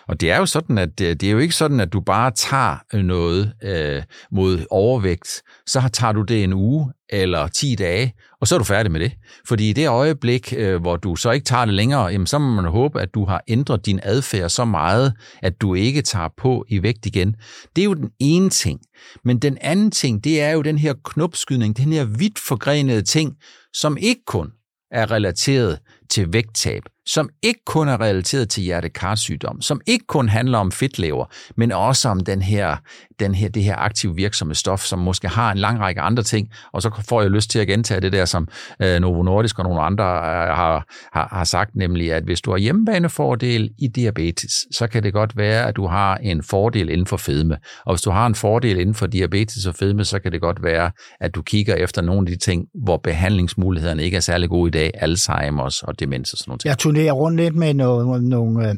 Og 0.09 0.21
det 0.21 0.31
er 0.31 0.37
jo 0.37 0.47
sådan, 0.47 0.79
at 0.79 1.01
øh, 1.01 1.16
det, 1.16 1.23
er 1.23 1.31
jo 1.31 1.38
ikke 1.38 1.55
sådan, 1.55 1.81
at 1.81 1.93
du 1.93 2.01
bare 2.01 2.31
tager 2.31 2.77
øh, 2.95 3.03
noget 3.03 3.53
øh, 3.62 4.03
mod 4.33 4.66
overvægt, 4.71 5.43
så 5.66 5.90
tager 5.93 6.12
du 6.12 6.23
det 6.23 6.45
en 6.45 6.53
uge 6.53 6.93
eller 7.09 7.49
10 7.49 7.75
dage, 7.75 8.14
og 8.40 8.47
så 8.47 8.55
er 8.55 8.59
du 8.59 8.64
færdig 8.64 8.93
med 8.93 9.01
det. 9.01 9.12
Fordi 9.49 9.71
i 9.71 9.73
det 9.73 9.88
øjeblik, 9.88 10.55
øh, 10.57 10.81
hvor 10.81 10.97
du 10.97 11.16
så 11.16 11.31
ikke 11.31 11.45
tager 11.45 11.64
det 11.64 11.75
længere, 11.75 12.07
jamen, 12.07 12.27
så 12.27 12.38
må 12.38 12.62
man 12.62 12.71
håbe, 12.71 13.01
at 13.01 13.14
du 13.14 13.25
har 13.25 13.43
ændret 13.49 13.87
din 13.87 14.01
adfærd 14.03 14.51
så 14.51 14.64
meget, 14.64 15.12
at 15.43 15.61
du 15.61 15.75
ikke 15.75 16.03
tager 16.03 16.29
på 16.37 16.64
i 16.69 16.83
vægt 16.83 17.07
igen. 17.07 17.37
Det 17.77 17.83
er 17.83 17.87
jo 17.87 17.95
den 17.95 18.11
ene 18.21 18.51
ting. 18.51 18.81
Men 19.25 19.38
den 19.38 19.59
anden 19.61 19.90
ting, 19.90 20.25
det 20.25 20.40
er 20.40 20.51
jo 20.51 20.62
den 20.62 20.79
her 20.79 20.95
knopskydning, 21.05 21.77
den 21.77 21.93
her 21.93 22.05
vidt 22.05 22.38
forgrenede 22.38 23.03
ting, 23.03 23.37
som 23.75 23.97
ikke 23.97 24.23
kun 24.27 24.51
er 24.90 25.11
relateret 25.11 25.79
til 26.11 26.33
vægttab, 26.33 26.83
som 27.07 27.29
ikke 27.43 27.61
kun 27.67 27.89
er 27.89 28.01
relateret 28.01 28.51
til 28.51 28.63
hjertekarsygdom, 28.63 29.61
som 29.61 29.81
ikke 29.87 30.05
kun 30.07 30.29
handler 30.29 30.59
om 30.59 30.73
fedtlever, 30.73 31.25
men 31.57 31.73
også 31.73 32.09
om 32.09 32.21
den 32.21 32.43
her, 32.43 32.77
den 33.21 33.35
her, 33.35 33.49
det 33.49 33.63
her 33.63 33.77
aktive 33.77 34.15
virksomme 34.15 34.55
stof, 34.55 34.81
som 34.81 34.99
måske 34.99 35.29
har 35.29 35.53
en 35.53 35.59
lang 35.59 35.81
række 35.81 36.01
andre 36.01 36.23
ting, 36.23 36.49
og 36.73 36.83
så 36.83 37.03
får 37.09 37.23
jeg 37.23 37.31
lyst 37.31 37.51
til 37.51 37.59
at 37.59 37.67
gentage 37.67 38.01
det 38.01 38.13
der, 38.13 38.25
som 38.25 38.49
øh, 38.83 39.01
Novo 39.01 39.23
Nordisk 39.23 39.59
og 39.59 39.65
nogle 39.65 39.81
andre 39.81 40.05
øh, 40.05 40.57
har, 40.57 40.87
har, 41.13 41.29
har 41.33 41.45
sagt, 41.45 41.77
nemlig 41.77 42.13
at 42.13 42.25
hvis 42.25 42.41
du 42.41 42.51
har 42.51 42.59
hjemmebanefordel 42.59 43.71
i 43.79 43.89
diabetes, 43.89 44.67
så 44.73 44.87
kan 44.87 45.03
det 45.03 45.13
godt 45.13 45.37
være, 45.37 45.67
at 45.69 45.77
du 45.77 45.87
har 45.87 46.17
en 46.17 46.43
fordel 46.43 46.89
inden 46.89 47.07
for 47.07 47.17
fedme, 47.17 47.57
og 47.87 47.95
hvis 47.95 48.03
du 48.03 48.11
har 48.11 48.27
en 48.27 48.35
fordel 48.35 48.79
inden 48.79 48.95
for 48.95 49.07
diabetes 49.07 49.67
og 49.67 49.75
fedme, 49.75 50.05
så 50.05 50.19
kan 50.19 50.33
det 50.33 50.41
godt 50.41 50.63
være, 50.63 50.91
at 51.21 51.35
du 51.35 51.43
kigger 51.43 51.75
efter 51.75 52.03
nogle 52.03 52.21
af 52.21 52.27
de 52.27 52.39
ting, 52.39 52.67
hvor 52.85 52.97
behandlingsmulighederne 52.97 54.03
ikke 54.03 54.17
er 54.17 54.21
særlig 54.21 54.49
gode 54.49 54.69
i 54.69 54.71
dag, 54.71 54.91
Alzheimer's 55.03 55.83
og 55.83 56.01
demens 56.01 56.33
og 56.33 56.39
sådan 56.39 56.51
noget. 56.51 56.65
Jeg 56.65 56.79
turnere 56.90 57.12
rundt 57.12 57.37
lidt 57.37 57.57
med 57.57 57.74
nogle, 57.74 58.29
nogle 58.29 58.70
øh, 58.70 58.76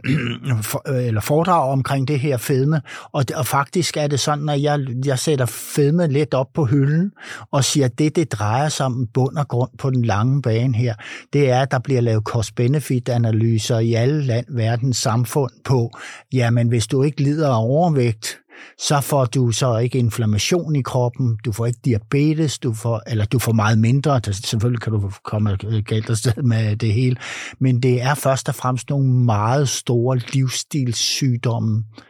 for, 0.71 0.83
øh, 0.89 1.07
eller 1.07 1.21
foredrag 1.21 1.71
omkring 1.71 2.09
det 2.09 2.21
her 2.21 2.37
fedme, 2.37 2.81
og, 3.13 3.25
og 3.35 3.47
faktisk 3.47 3.97
er 3.97 4.07
det 4.07 4.21
sådan, 4.21 4.49
at 4.49 4.63
jeg, 4.63 4.81
jeg 5.05 5.19
sætter 5.19 5.47
fedme 5.47 6.07
lidt 6.07 6.35
op 6.35 6.47
på 6.55 6.65
hylden 6.65 7.13
og 7.51 7.65
siger, 7.65 7.87
at 7.87 7.99
det, 7.99 8.17
det 8.17 8.33
drejer 8.33 8.69
sig 8.69 8.87
om 8.87 9.07
bund 9.15 9.37
og 9.37 9.49
grund 9.49 9.71
på 9.79 9.91
den 9.91 10.05
lange 10.05 10.43
bane 10.43 10.77
her, 10.77 10.95
det 11.33 11.51
er, 11.51 11.61
at 11.61 11.71
der 11.71 11.79
bliver 11.79 12.01
lavet 12.01 12.23
cost-benefit-analyser 12.25 13.79
i 13.79 13.95
alle 13.95 14.23
land, 14.23 14.47
verdens 14.49 14.97
samfund 14.97 15.53
på, 15.65 15.91
jamen 16.33 16.69
hvis 16.69 16.87
du 16.87 17.03
ikke 17.03 17.23
lider 17.23 17.51
af 17.51 17.63
overvægt, 17.65 18.39
så 18.79 19.01
får 19.01 19.25
du 19.25 19.51
så 19.51 19.79
ikke 19.79 19.99
inflammation 19.99 20.77
i 20.77 20.83
kroppen, 20.83 21.39
du 21.45 21.53
får 21.53 21.67
ikke 21.67 21.79
diabetes, 21.85 22.59
du 22.59 22.75
får, 22.75 23.03
eller 23.07 23.25
du 23.25 23.39
får 23.39 23.53
meget 23.53 23.79
mindre, 23.79 24.19
der, 24.19 24.33
selvfølgelig 24.33 24.81
kan 24.81 24.93
du 24.93 25.11
komme 25.25 25.57
galt 25.87 26.11
afsted 26.11 26.43
med 26.43 26.77
det 26.77 26.93
hele, 26.93 27.17
men 27.59 27.83
det 27.83 28.03
er 28.03 28.15
først 28.15 28.49
og 28.49 28.55
fremmest 28.55 28.91
nogle 28.91 29.09
meget 29.09 29.69
store 29.69 30.19
livsstilssygdomme, 30.33 31.85
øh, 31.99 32.03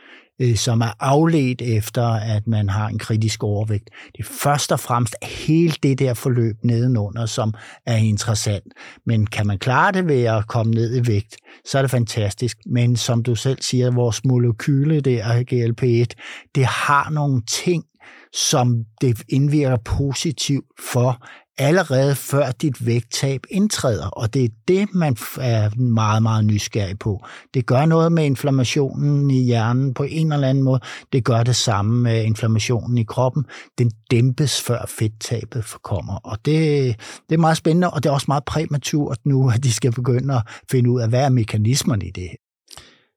Øh, 0.42 0.57
som 0.57 0.81
er 0.81 0.92
afledt 1.00 1.62
efter, 1.62 2.07
at 2.07 2.46
man 2.46 2.68
har 2.68 2.88
en 2.88 2.98
kritisk 2.98 3.44
overvægt. 3.44 3.90
Det 4.16 4.20
er 4.20 4.33
først 4.42 4.72
og 4.72 4.81
fremmest 4.81 5.14
hele 5.22 5.74
det 5.83 5.98
der 5.98 6.14
forløb 6.14 6.57
nedenunder, 6.62 7.26
som 7.26 7.55
er 7.87 7.96
interessant. 7.96 8.64
Men 9.07 9.26
kan 9.26 9.46
man 9.46 9.59
klare 9.59 9.92
det 9.92 10.09
ved 10.09 10.24
at 10.24 10.46
komme 10.46 10.72
ned 10.72 10.96
i 10.96 11.07
vægt, 11.07 11.37
så 11.64 11.78
er 11.78 11.83
det 11.83 11.90
fantastisk. 11.90 12.59
Men 12.66 12.96
som 12.96 13.22
du 13.22 13.35
selv 13.35 13.59
siger, 13.61 13.90
vores 13.90 14.24
molekyle 14.24 15.00
der, 15.00 15.42
GLP-1, 15.52 16.48
det 16.55 16.66
har 16.66 17.11
nogle 17.11 17.42
ting, 17.48 17.85
som 18.33 18.85
det 19.00 19.22
indvirker 19.28 19.76
positivt 19.76 20.66
for, 20.92 21.26
allerede 21.58 22.14
før 22.14 22.50
dit 22.50 22.86
vægttab 22.86 23.40
indtræder, 23.50 24.06
og 24.06 24.34
det 24.34 24.44
er 24.44 24.48
det, 24.68 24.94
man 24.94 25.16
er 25.40 25.76
meget, 25.76 26.22
meget 26.22 26.44
nysgerrig 26.44 26.98
på. 26.98 27.24
Det 27.54 27.66
gør 27.66 27.86
noget 27.86 28.12
med 28.12 28.24
inflammationen 28.24 29.30
i 29.30 29.44
hjernen 29.44 29.94
på 29.94 30.02
en 30.02 30.32
eller 30.32 30.48
anden 30.48 30.64
måde. 30.64 30.80
Det 31.12 31.24
gør 31.24 31.42
det 31.42 31.56
samme 31.56 32.02
med 32.02 32.24
inflammationen 32.24 32.98
i 32.98 33.04
kroppen. 33.04 33.44
Den 33.78 33.90
dæmpes 34.10 34.60
før 34.60 34.84
fedttabet 34.88 35.64
kommer, 35.82 36.14
og 36.14 36.38
det, 36.44 36.96
det 37.28 37.34
er 37.34 37.38
meget 37.38 37.56
spændende, 37.56 37.90
og 37.90 38.02
det 38.02 38.08
er 38.08 38.14
også 38.14 38.26
meget 38.28 38.44
præmaturt 38.44 39.18
nu, 39.24 39.50
at 39.50 39.64
de 39.64 39.72
skal 39.72 39.92
begynde 39.92 40.34
at 40.34 40.42
finde 40.70 40.90
ud 40.90 41.00
af, 41.00 41.08
hvad 41.08 41.24
er 41.24 41.28
mekanismerne 41.28 42.06
i 42.06 42.10
det 42.10 42.22
her. 42.22 42.41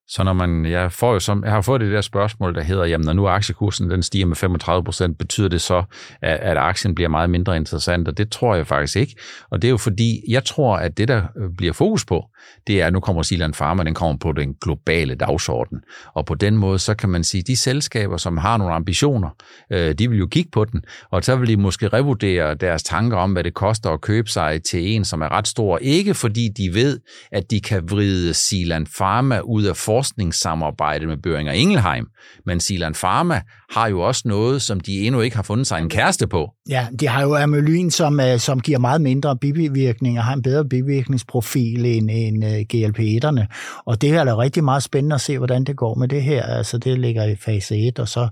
Så 0.07 0.23
når 0.23 0.33
man, 0.33 0.65
jeg, 0.65 0.91
får 0.91 1.13
jo 1.13 1.19
som, 1.19 1.43
jeg 1.43 1.51
har 1.51 1.61
fået 1.61 1.81
det 1.81 1.91
der 1.91 2.01
spørgsmål, 2.01 2.55
der 2.55 2.63
hedder, 2.63 2.85
jamen 2.85 3.05
når 3.05 3.13
nu 3.13 3.27
aktiekursen 3.27 3.89
den 3.89 4.03
stiger 4.03 4.25
med 4.25 4.35
35 4.35 4.83
procent, 4.83 5.17
betyder 5.17 5.47
det 5.47 5.61
så, 5.61 5.83
at, 6.21 6.39
at 6.39 6.57
aktien 6.57 6.95
bliver 6.95 7.09
meget 7.09 7.29
mindre 7.29 7.57
interessant? 7.57 8.07
Og 8.07 8.17
det 8.17 8.31
tror 8.31 8.55
jeg 8.55 8.67
faktisk 8.67 8.95
ikke. 8.97 9.15
Og 9.51 9.61
det 9.61 9.67
er 9.67 9.69
jo 9.69 9.77
fordi, 9.77 10.21
jeg 10.27 10.43
tror, 10.43 10.77
at 10.77 10.97
det 10.97 11.07
der 11.07 11.23
øh, 11.37 11.49
bliver 11.57 11.73
fokus 11.73 12.05
på, 12.05 12.25
det 12.67 12.81
er, 12.81 12.87
at 12.87 12.93
nu 12.93 12.99
kommer 12.99 13.21
Silan 13.21 13.51
Pharma, 13.51 13.83
den 13.83 13.93
kommer 13.93 14.17
på 14.17 14.31
den 14.31 14.55
globale 14.61 15.15
dagsorden. 15.15 15.79
Og 16.13 16.25
på 16.25 16.35
den 16.35 16.57
måde, 16.57 16.79
så 16.79 16.95
kan 16.95 17.09
man 17.09 17.23
sige, 17.23 17.43
de 17.47 17.55
selskaber, 17.55 18.17
som 18.17 18.37
har 18.37 18.57
nogle 18.57 18.73
ambitioner, 18.73 19.29
øh, 19.71 19.93
de 19.93 20.09
vil 20.09 20.19
jo 20.19 20.27
kigge 20.27 20.49
på 20.51 20.65
den, 20.65 20.83
og 21.11 21.23
så 21.23 21.35
vil 21.35 21.47
de 21.47 21.57
måske 21.57 21.87
revurdere 21.87 22.55
deres 22.55 22.83
tanker 22.83 23.17
om, 23.17 23.33
hvad 23.33 23.43
det 23.43 23.53
koster 23.53 23.89
at 23.89 24.01
købe 24.01 24.29
sig 24.29 24.63
til 24.63 24.87
en, 24.87 25.05
som 25.05 25.21
er 25.21 25.31
ret 25.31 25.47
stor. 25.47 25.77
Ikke 25.77 26.13
fordi 26.13 26.49
de 26.57 26.73
ved, 26.73 26.99
at 27.31 27.51
de 27.51 27.61
kan 27.61 27.89
vride 27.89 28.33
Silan 28.33 28.87
Pharma 28.97 29.39
ud 29.39 29.63
af 29.63 29.75
forskningssamarbejde 29.95 31.07
med 31.07 31.17
Børinger 31.17 31.53
Ingelheim, 31.53 32.07
men 32.45 32.59
Silan 32.59 32.93
Pharma 32.93 33.41
har 33.71 33.87
jo 33.87 34.01
også 34.01 34.21
noget, 34.25 34.61
som 34.61 34.79
de 34.79 35.07
endnu 35.07 35.21
ikke 35.21 35.35
har 35.35 35.43
fundet 35.43 35.67
sig 35.67 35.79
en 35.79 35.89
kæreste 35.89 36.27
på. 36.27 36.51
Ja, 36.69 36.87
de 36.99 37.07
har 37.07 37.21
jo 37.21 37.35
amylin, 37.35 37.91
som, 37.91 38.19
øh, 38.19 38.39
som 38.39 38.59
giver 38.59 38.79
meget 38.79 39.01
mindre 39.01 39.37
bivirkninger, 39.37 40.21
har 40.21 40.33
en 40.33 40.41
bedre 40.41 40.65
bivirkningsprofil 40.65 41.85
end, 41.85 42.09
end 42.11 42.45
øh, 42.45 42.59
GLP-1'erne. 42.73 43.45
Og 43.85 44.01
det 44.01 44.09
er 44.09 44.23
da 44.23 44.37
rigtig 44.37 44.63
meget 44.63 44.83
spændende 44.83 45.13
at 45.13 45.21
se, 45.21 45.37
hvordan 45.37 45.63
det 45.63 45.75
går 45.75 45.95
med 45.95 46.07
det 46.07 46.23
her. 46.23 46.43
Altså, 46.43 46.77
det 46.77 46.99
ligger 46.99 47.23
i 47.23 47.35
fase 47.35 47.87
1, 47.87 47.99
og 47.99 48.07
så, 48.07 48.27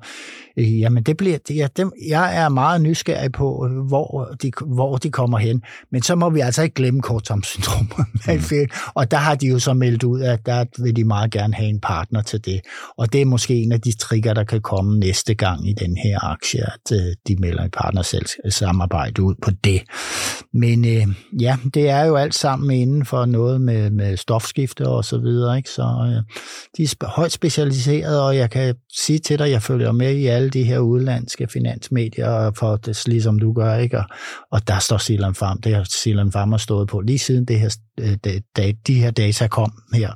øh, 0.57 0.79
jamen, 0.79 1.03
det 1.03 1.17
bliver, 1.17 1.37
ja, 1.49 1.67
dem, 1.77 1.91
jeg 2.07 2.37
er 2.37 2.49
meget 2.49 2.81
nysgerrig 2.81 3.31
på, 3.31 3.67
hvor 3.87 4.35
de, 4.41 4.51
hvor 4.65 4.97
de 4.97 5.11
kommer 5.11 5.37
hen. 5.37 5.63
Men 5.91 6.01
så 6.01 6.15
må 6.15 6.29
vi 6.29 6.39
altså 6.39 6.61
ikke 6.63 6.73
glemme 6.73 7.01
korttarmsyndrom. 7.01 7.91
Mm. 8.33 8.67
og 8.93 9.11
der 9.11 9.17
har 9.17 9.35
de 9.35 9.47
jo 9.47 9.59
så 9.59 9.73
meldt 9.73 10.03
ud, 10.03 10.21
at 10.21 10.45
der 10.45 10.65
vil 10.83 10.95
de 10.95 11.03
meget 11.03 11.31
gerne 11.31 11.53
have 11.53 11.69
en 11.69 11.79
partner 11.79 12.21
til 12.21 12.45
det. 12.45 12.61
Og 12.97 13.13
det 13.13 13.21
er 13.21 13.25
måske 13.25 13.55
en 13.55 13.71
af 13.71 13.81
de 13.81 13.97
trigger, 13.97 14.33
der 14.33 14.43
kan 14.43 14.61
komme 14.61 14.99
næste 14.99 15.33
gang 15.33 15.69
i 15.69 15.73
den 15.73 15.97
her 15.97 16.23
aktie, 16.23 16.61
at 16.61 16.91
øh, 16.91 17.15
de 17.27 17.35
melder 17.39 17.63
et 17.63 17.71
partnersamarbejde 17.71 19.21
ud 19.21 19.35
på 19.41 19.51
det. 19.63 19.81
Men 20.53 20.85
øh, 20.85 21.07
ja, 21.41 21.57
det 21.73 21.89
er 21.89 22.05
jo 22.05 22.15
alt 22.15 22.35
sammen 22.35 22.71
inden 22.71 23.05
for 23.05 23.25
noget 23.25 23.61
med, 23.61 23.89
med 23.89 24.17
stofskifte 24.17 24.87
og 24.87 25.05
så 25.05 25.17
videre. 25.17 25.57
Ikke? 25.57 25.69
Så 25.69 25.81
øh, 25.81 26.37
de 26.77 26.83
er 26.83 27.07
højt 27.07 27.31
specialiseret, 27.31 28.21
og 28.21 28.37
jeg 28.37 28.49
kan 28.49 28.75
sige 28.97 29.19
til 29.19 29.39
dig, 29.39 29.51
jeg 29.51 29.61
følger 29.61 29.91
med 29.91 30.15
i 30.15 30.27
alle 30.27 30.42
de 30.49 30.63
her 30.63 30.79
udlandske 30.79 31.47
finansmedier, 31.47 32.51
for 32.51 32.75
det, 32.75 33.07
ligesom 33.07 33.39
du 33.39 33.53
gør, 33.53 33.75
ikke? 33.75 33.97
Og, 33.97 34.05
og 34.51 34.67
der 34.67 34.79
står 34.79 34.97
Silan 34.97 35.35
Farm, 35.35 35.61
det 35.61 35.75
har 35.75 35.87
Silan 36.01 36.31
Farm 36.31 36.57
stået 36.57 36.87
på 36.87 36.99
lige 37.01 37.19
siden 37.19 37.45
det 37.45 37.59
her, 37.59 37.77
øh, 37.99 38.17
de, 38.55 38.73
de 38.87 38.93
her 38.93 39.11
data 39.11 39.47
kom 39.47 39.71
her 39.93 40.13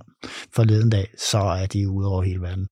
forleden 0.55 0.89
dag, 0.89 1.07
så 1.31 1.37
er 1.37 1.65
de 1.65 1.89
ude 1.89 2.07
over 2.07 2.23
hele 2.23 2.41
verden. 2.41 2.67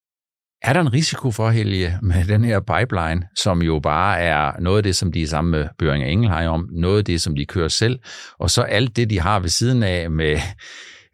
Er 0.61 0.73
der 0.73 0.81
en 0.81 0.93
risiko 0.93 1.31
for, 1.31 1.49
Helge, 1.49 1.97
med 2.01 2.25
den 2.25 2.43
her 2.43 2.59
pipeline, 2.59 3.27
som 3.37 3.61
jo 3.61 3.79
bare 3.79 4.19
er 4.19 4.51
noget 4.59 4.77
af 4.77 4.83
det, 4.83 4.95
som 4.95 5.11
de 5.11 5.23
er 5.23 5.27
sammen 5.27 5.51
med 5.51 5.67
Børing 5.77 6.03
Engelheim 6.03 6.49
om, 6.49 6.69
noget 6.71 6.97
af 6.97 7.05
det, 7.05 7.21
som 7.21 7.35
de 7.35 7.45
kører 7.45 7.67
selv, 7.67 7.99
og 8.39 8.49
så 8.49 8.61
alt 8.61 8.95
det, 8.95 9.09
de 9.09 9.19
har 9.19 9.39
ved 9.39 9.49
siden 9.49 9.83
af 9.83 10.11
med 10.11 10.37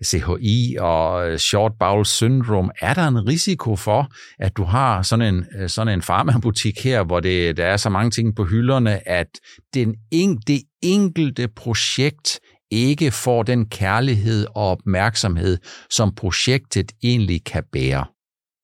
CHI 0.05 0.77
og 0.79 1.29
øh, 1.29 1.37
short 1.37 1.71
bowel 1.79 2.05
syndrome. 2.05 2.71
Er 2.81 2.93
der 2.93 3.07
en 3.07 3.27
risiko 3.27 3.75
for, 3.75 4.11
at 4.39 4.57
du 4.57 4.63
har 4.63 5.01
sådan 5.01 5.33
en, 5.35 5.45
øh, 5.59 5.69
sådan 5.69 5.93
en 5.93 6.01
farmabutik 6.01 6.83
her, 6.83 7.03
hvor 7.03 7.19
det, 7.19 7.57
der 7.57 7.65
er 7.65 7.77
så 7.77 7.89
mange 7.89 8.11
ting 8.11 8.35
på 8.35 8.43
hylderne, 8.43 9.09
at 9.09 9.27
den, 9.73 9.95
en, 10.11 10.37
det 10.47 10.61
enkelte 10.81 11.47
projekt 11.47 12.39
ikke 12.71 13.11
får 13.11 13.43
den 13.43 13.65
kærlighed 13.65 14.47
og 14.55 14.71
opmærksomhed, 14.71 15.57
som 15.89 16.15
projektet 16.15 16.91
egentlig 17.03 17.43
kan 17.45 17.63
bære? 17.71 18.05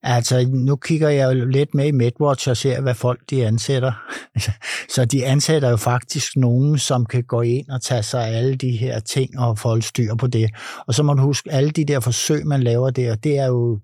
Altså, 0.03 0.47
nu 0.49 0.75
kigger 0.75 1.09
jeg 1.09 1.39
jo 1.39 1.45
lidt 1.45 1.73
med 1.73 1.85
i 1.85 1.91
MedWatch 1.91 2.49
og 2.49 2.57
ser, 2.57 2.81
hvad 2.81 2.95
folk 2.95 3.19
de 3.29 3.45
ansætter. 3.45 3.91
Så 4.95 5.05
de 5.05 5.25
ansætter 5.25 5.69
jo 5.69 5.77
faktisk 5.77 6.35
nogen, 6.35 6.77
som 6.77 7.05
kan 7.05 7.23
gå 7.23 7.41
ind 7.41 7.69
og 7.69 7.81
tage 7.81 8.03
sig 8.03 8.27
alle 8.27 8.55
de 8.55 8.71
her 8.71 8.99
ting 8.99 9.39
og 9.39 9.59
få 9.59 9.81
styr 9.81 10.15
på 10.15 10.27
det. 10.27 10.49
Og 10.87 10.93
så 10.93 11.03
må 11.03 11.13
du 11.13 11.21
huske, 11.21 11.51
alle 11.51 11.69
de 11.69 11.85
der 11.85 11.99
forsøg, 11.99 12.47
man 12.47 12.63
laver 12.63 12.89
der, 12.89 13.15
det 13.15 13.37
er 13.37 13.47
jo, 13.47 13.79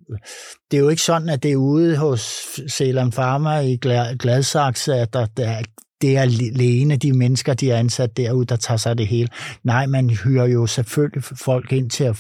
det 0.72 0.78
er 0.78 0.82
jo 0.82 0.90
ikke 0.90 1.02
sådan, 1.02 1.30
at 1.30 1.44
det 1.44 1.52
er 1.52 1.56
ude 1.56 1.98
hos 1.98 2.22
Ceylon 2.70 3.12
Pharma 3.12 3.60
i 3.60 3.80
Gladsaxe, 4.20 4.94
at 4.94 5.14
der, 5.14 5.26
der, 5.38 5.62
det 6.04 6.18
er 6.18 6.22
alene 6.22 6.96
de 6.96 7.14
mennesker, 7.14 7.54
de 7.54 7.72
er 7.72 7.78
ansat 7.78 8.18
derude, 8.18 8.46
der 8.46 8.56
tager 8.56 8.78
sig 8.78 8.90
af 8.90 8.98
det 8.98 9.08
hele. 9.08 9.30
Nej, 9.64 9.86
man 9.86 10.10
hyrer 10.10 10.46
jo 10.46 10.68
selvfølgelig 10.68 11.24
folk 11.24 11.72
ind 11.72 11.90
til 11.90 12.04
at 12.04 12.18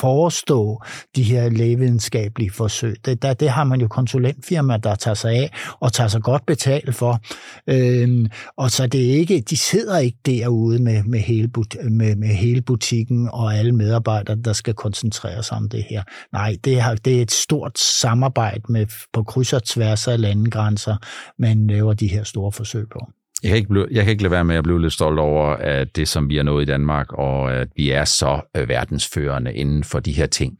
forestå 0.00 0.82
de 1.16 1.22
her 1.22 1.48
lægevidenskabelige 1.48 2.50
forsøg. 2.50 2.96
Det, 3.04 3.22
der, 3.22 3.34
det 3.34 3.50
har 3.50 3.64
man 3.64 3.80
jo 3.80 3.88
konsulentfirmaer, 3.88 4.76
der 4.76 4.94
tager 4.94 5.14
sig 5.14 5.30
af 5.30 5.52
og 5.80 5.92
tager 5.92 6.08
sig 6.08 6.22
godt 6.22 6.46
betalt 6.46 6.94
for. 6.94 7.20
Øhm, 7.66 8.26
og 8.56 8.70
så 8.70 8.86
det 8.86 9.10
er 9.10 9.14
ikke, 9.14 9.40
de 9.40 9.56
sidder 9.56 9.98
ikke 9.98 10.18
derude 10.26 10.82
med, 10.82 11.02
med, 11.02 11.20
hele, 11.20 11.50
med, 11.90 12.16
med 12.16 12.28
hele 12.28 12.62
butikken 12.62 13.28
og 13.32 13.54
alle 13.54 13.72
medarbejdere, 13.72 14.36
der 14.44 14.52
skal 14.52 14.74
koncentrere 14.74 15.42
sig 15.42 15.56
om 15.56 15.68
det 15.68 15.84
her. 15.90 16.02
Nej, 16.32 16.56
det 16.64 16.80
har, 16.80 16.94
det 16.94 17.18
er 17.18 17.22
et 17.22 17.32
stort 17.32 17.78
samarbejde 17.78 18.62
med, 18.68 18.86
på 19.12 19.22
kryds 19.22 19.52
og 19.52 19.64
tværs 19.64 20.08
af 20.08 20.20
landegrænser, 20.20 20.96
man 21.38 21.66
laver 21.66 21.94
de 21.94 22.06
her 22.06 22.24
store 22.24 22.52
forsøg 22.52 22.88
på. 22.88 23.05
Jeg 23.42 23.48
kan, 23.48 23.56
ikke 23.56 23.68
blive, 23.68 23.86
jeg 23.90 24.04
kan 24.04 24.10
ikke 24.10 24.22
lade 24.22 24.30
være 24.30 24.44
med 24.44 24.56
at 24.56 24.64
blive 24.64 24.82
lidt 24.82 24.92
stolt 24.92 25.18
over 25.18 25.46
at 25.46 25.96
det, 25.96 26.08
som 26.08 26.28
vi 26.28 26.36
har 26.36 26.42
nået 26.42 26.62
i 26.62 26.66
Danmark, 26.66 27.12
og 27.12 27.54
at 27.54 27.68
vi 27.76 27.90
er 27.90 28.04
så 28.04 28.40
øh, 28.56 28.68
verdensførende 28.68 29.54
inden 29.54 29.84
for 29.84 30.00
de 30.00 30.12
her 30.12 30.26
ting 30.26 30.58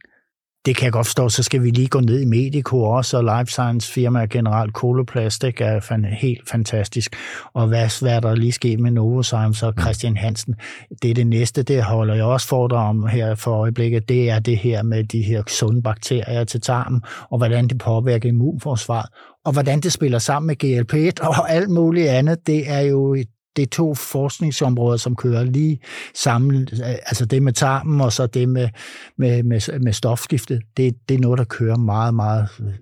det 0.67 0.75
kan 0.75 0.85
jeg 0.85 0.93
godt 0.93 1.07
forstå, 1.07 1.29
så 1.29 1.43
skal 1.43 1.63
vi 1.63 1.69
lige 1.69 1.87
gå 1.87 1.99
ned 1.99 2.21
i 2.21 2.25
Medico 2.25 2.83
også, 2.83 3.17
og 3.17 3.23
Life 3.23 3.51
Science 3.51 3.93
firma 3.93 4.25
generelt 4.25 4.73
Coloplastic 4.73 5.55
er 5.59 5.79
fan, 5.79 6.05
helt 6.05 6.49
fantastisk. 6.49 7.15
Og 7.53 7.67
hvad, 7.67 8.01
hvad 8.01 8.15
er 8.15 8.19
der 8.19 8.35
lige 8.35 8.51
sket 8.51 8.79
med 8.79 8.91
Novozymes 8.91 9.63
og 9.63 9.73
Christian 9.81 10.17
Hansen? 10.17 10.55
Det 11.01 11.11
er 11.11 11.13
det 11.13 11.27
næste, 11.27 11.63
det 11.63 11.83
holder 11.83 12.15
jeg 12.15 12.23
også 12.23 12.47
for 12.47 12.67
dig 12.67 12.77
om 12.77 13.07
her 13.07 13.35
for 13.35 13.51
øjeblikket, 13.51 14.09
det 14.09 14.29
er 14.29 14.39
det 14.39 14.57
her 14.57 14.83
med 14.83 15.03
de 15.03 15.21
her 15.21 15.43
sunde 15.47 15.81
bakterier 15.81 16.43
til 16.43 16.61
tarmen, 16.61 17.01
og 17.31 17.37
hvordan 17.37 17.67
det 17.67 17.77
påvirker 17.77 18.29
immunforsvaret, 18.29 19.09
og 19.45 19.51
hvordan 19.53 19.79
det 19.79 19.91
spiller 19.91 20.19
sammen 20.19 20.47
med 20.47 20.63
GLP-1 20.63 21.27
og 21.27 21.51
alt 21.51 21.69
muligt 21.69 22.09
andet, 22.09 22.47
det 22.47 22.71
er 22.71 22.81
jo 22.81 23.15
det 23.57 23.63
er 23.63 23.67
to 23.67 23.95
forskningsområder, 23.95 24.97
som 24.97 25.15
kører 25.15 25.43
lige 25.43 25.79
sammen. 26.15 26.67
Altså 26.83 27.25
det 27.25 27.43
med 27.43 27.53
tarmen 27.53 28.01
og 28.01 28.13
så 28.13 28.27
det 28.27 28.49
med, 28.49 28.69
med, 29.17 29.43
med, 29.43 29.79
med 29.79 29.93
stofskiftet, 29.93 30.61
det, 30.77 30.95
det 31.09 31.15
er 31.15 31.19
noget, 31.19 31.37
der 31.37 31.45
kører 31.45 31.77
meget, 31.77 32.13
meget 32.13 32.47
øh, 32.59 32.73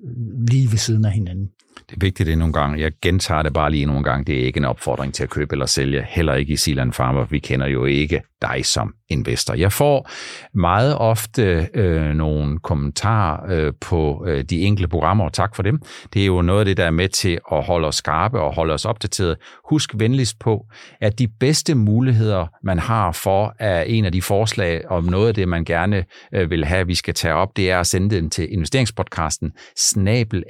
lige 0.47 0.71
ved 0.71 0.77
siden 0.77 1.05
af 1.05 1.11
hinanden. 1.11 1.49
Det 1.89 1.95
er 1.95 1.99
vigtigt 1.99 2.27
det 2.27 2.38
nogle 2.38 2.53
gange. 2.53 2.81
Jeg 2.81 2.91
gentager 3.01 3.41
det 3.41 3.53
bare 3.53 3.71
lige 3.71 3.85
nogle 3.85 4.03
gange. 4.03 4.25
Det 4.25 4.41
er 4.41 4.45
ikke 4.45 4.57
en 4.57 4.65
opfordring 4.65 5.13
til 5.13 5.23
at 5.23 5.29
købe 5.29 5.53
eller 5.53 5.65
sælge. 5.65 6.05
Heller 6.09 6.33
ikke 6.33 6.53
i 6.53 6.55
Silan 6.55 6.91
Pharma. 6.91 7.25
Vi 7.29 7.39
kender 7.39 7.67
jo 7.67 7.85
ikke 7.85 8.21
dig 8.41 8.65
som 8.65 8.93
investor. 9.09 9.53
Jeg 9.53 9.71
får 9.71 10.09
meget 10.53 10.97
ofte 10.97 11.67
øh, 11.73 12.13
nogle 12.13 12.59
kommentarer 12.59 13.51
øh, 13.51 13.73
på 13.81 14.25
øh, 14.27 14.43
de 14.43 14.61
enkelte 14.61 14.88
programmer, 14.88 15.25
og 15.25 15.33
tak 15.33 15.55
for 15.55 15.63
dem. 15.63 15.81
Det 16.13 16.21
er 16.21 16.25
jo 16.25 16.41
noget 16.41 16.59
af 16.59 16.65
det, 16.65 16.77
der 16.77 16.85
er 16.85 16.91
med 16.91 17.09
til 17.09 17.39
at 17.51 17.63
holde 17.63 17.88
os 17.88 17.95
skarpe 17.95 18.39
og 18.41 18.55
holde 18.55 18.73
os 18.73 18.85
opdateret. 18.85 19.38
Husk 19.69 19.91
venligst 19.95 20.39
på, 20.39 20.65
at 21.01 21.19
de 21.19 21.27
bedste 21.27 21.75
muligheder, 21.75 22.47
man 22.63 22.79
har 22.79 23.11
for 23.11 23.55
at 23.59 23.89
en 23.89 24.05
af 24.05 24.11
de 24.11 24.21
forslag 24.21 24.91
om 24.91 25.03
noget 25.03 25.27
af 25.27 25.33
det, 25.33 25.47
man 25.47 25.65
gerne 25.65 26.05
øh, 26.33 26.49
vil 26.49 26.65
have, 26.65 26.88
vi 26.88 26.95
skal 26.95 27.13
tage 27.13 27.33
op, 27.33 27.57
det 27.57 27.71
er 27.71 27.79
at 27.79 27.88
sende 27.88 28.15
den 28.15 28.29
til 28.29 28.53
investeringspodcasten 28.53 29.51
snabel 29.77 30.43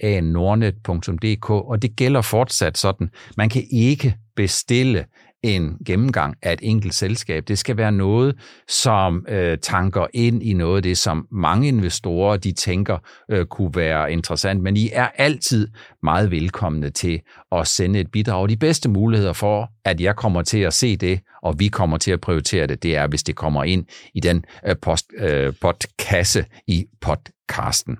af 1.24 1.50
og 1.50 1.82
det 1.82 1.96
gælder 1.96 2.22
fortsat 2.22 2.78
sådan. 2.78 3.10
Man 3.38 3.50
kan 3.50 3.64
ikke 3.72 4.16
bestille 4.36 5.06
en 5.46 5.78
gennemgang 5.86 6.36
af 6.42 6.54
et 6.54 6.60
enkelt 6.64 6.94
selskab. 6.94 7.48
Det 7.48 7.58
skal 7.58 7.78
være 7.78 7.92
noget, 7.92 8.36
som 8.68 9.26
øh, 9.30 9.58
tanker 9.62 10.08
ind 10.14 10.44
i 10.44 10.54
noget 10.54 10.76
af 10.76 10.84
det, 10.84 10.98
som 10.98 11.28
mange 11.32 11.68
investorer 11.68 12.38
de 12.38 12.52
tænker 12.52 12.98
øh, 13.32 13.46
kunne 13.46 13.76
være 13.76 14.12
interessant. 14.12 14.62
Men 14.62 14.78
I 14.78 14.90
er 14.94 15.08
altid 15.16 15.68
meget 16.04 16.32
velkomne 16.32 16.90
til 16.90 17.22
at 17.52 17.68
sende 17.68 18.00
et 18.00 18.12
bidrag. 18.12 18.50
De 18.50 18.58
bedste 18.58 18.90
muligheder 18.90 19.34
for, 19.34 19.70
at 19.86 20.02
jeg 20.02 20.16
kommer 20.16 20.42
til 20.42 20.60
at 20.60 20.74
se 20.74 20.96
det, 20.96 21.20
og 21.44 21.60
vi 21.60 21.68
kommer 21.68 21.98
til 21.98 22.12
at 22.12 22.22
prioritere 22.22 22.68
det, 22.68 22.84
det 22.84 22.96
er, 22.96 23.08
hvis 23.08 23.24
det 23.24 23.36
kommer 23.36 23.64
ind 23.64 23.86
i 24.14 24.20
den 24.20 24.46
øh, 24.68 24.76
post, 24.82 25.06
øh, 25.18 25.54
podkasse 25.62 26.46
i 26.68 26.86
podcasten. 27.02 27.98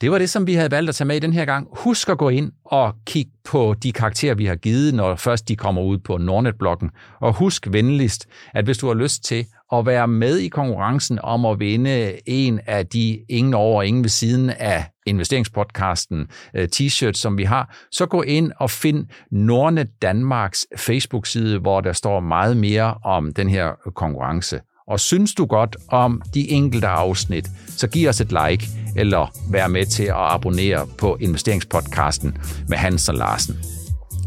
Det 0.00 0.10
var 0.10 0.18
det, 0.18 0.30
som 0.30 0.46
vi 0.46 0.54
havde 0.54 0.70
valgt 0.70 0.88
at 0.88 0.94
tage 0.94 1.08
med 1.08 1.16
i 1.16 1.18
den 1.18 1.32
her 1.32 1.44
gang. 1.44 1.68
Husk 1.72 2.08
at 2.08 2.18
gå 2.18 2.28
ind 2.28 2.52
og 2.64 2.94
kigge 3.06 3.32
på 3.44 3.74
de 3.82 3.92
karakterer, 3.92 4.34
vi 4.34 4.46
har 4.46 4.56
givet, 4.56 4.94
når 4.94 5.14
først 5.14 5.48
de 5.48 5.56
kommer 5.56 5.82
ud 5.82 5.98
på 5.98 6.16
Nordnet-bloggen. 6.16 6.90
Og 7.20 7.32
husk 7.32 7.66
venligst, 7.70 8.26
at 8.54 8.64
hvis 8.64 8.78
du 8.78 8.86
har 8.86 8.94
lyst 8.94 9.24
til 9.24 9.46
at 9.72 9.86
være 9.86 10.08
med 10.08 10.36
i 10.36 10.48
konkurrencen 10.48 11.18
om 11.22 11.44
at 11.44 11.60
vinde 11.60 12.28
en 12.28 12.60
af 12.66 12.86
de 12.86 13.18
ingen 13.28 13.54
over 13.54 13.76
og 13.76 13.86
ingen 13.86 14.04
ved 14.04 14.10
siden 14.10 14.50
af 14.50 14.84
investeringspodcasten 15.06 16.26
øh, 16.54 16.68
t-shirt, 16.76 17.12
som 17.12 17.38
vi 17.38 17.44
har, 17.44 17.76
så 17.92 18.06
gå 18.06 18.22
ind 18.22 18.52
og 18.56 18.70
find 18.70 19.06
Nordnet 19.30 19.88
Danmarks 20.02 20.66
Facebook-side, 20.76 21.58
hvor 21.58 21.80
der 21.80 21.92
står 21.92 22.20
meget 22.20 22.56
mere 22.56 22.94
om 23.04 23.34
den 23.34 23.50
her 23.50 23.70
konkurrence. 23.94 24.60
Og 24.86 25.00
synes 25.00 25.34
du 25.34 25.46
godt 25.46 25.76
om 25.88 26.22
de 26.34 26.50
enkelte 26.50 26.86
afsnit, 26.86 27.50
så 27.68 27.88
giv 27.88 28.08
os 28.08 28.20
et 28.20 28.32
like 28.32 28.68
eller 28.96 29.32
være 29.50 29.68
med 29.68 29.86
til 29.86 30.04
at 30.04 30.14
abonnere 30.16 30.86
på 30.98 31.16
investeringspodcasten 31.20 32.38
med 32.68 32.78
Hans 32.78 33.08
og 33.08 33.14
Larsen. 33.14 33.58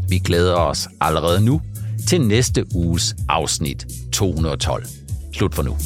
Vi 0.08 0.18
glæder 0.18 0.54
os 0.54 0.88
allerede 1.00 1.44
nu 1.44 1.60
til 2.08 2.20
næste 2.20 2.64
uges 2.74 3.14
afsnit 3.28 3.86
212. 4.12 4.86
Slut 5.32 5.54
for 5.54 5.62
nu. 5.62 5.76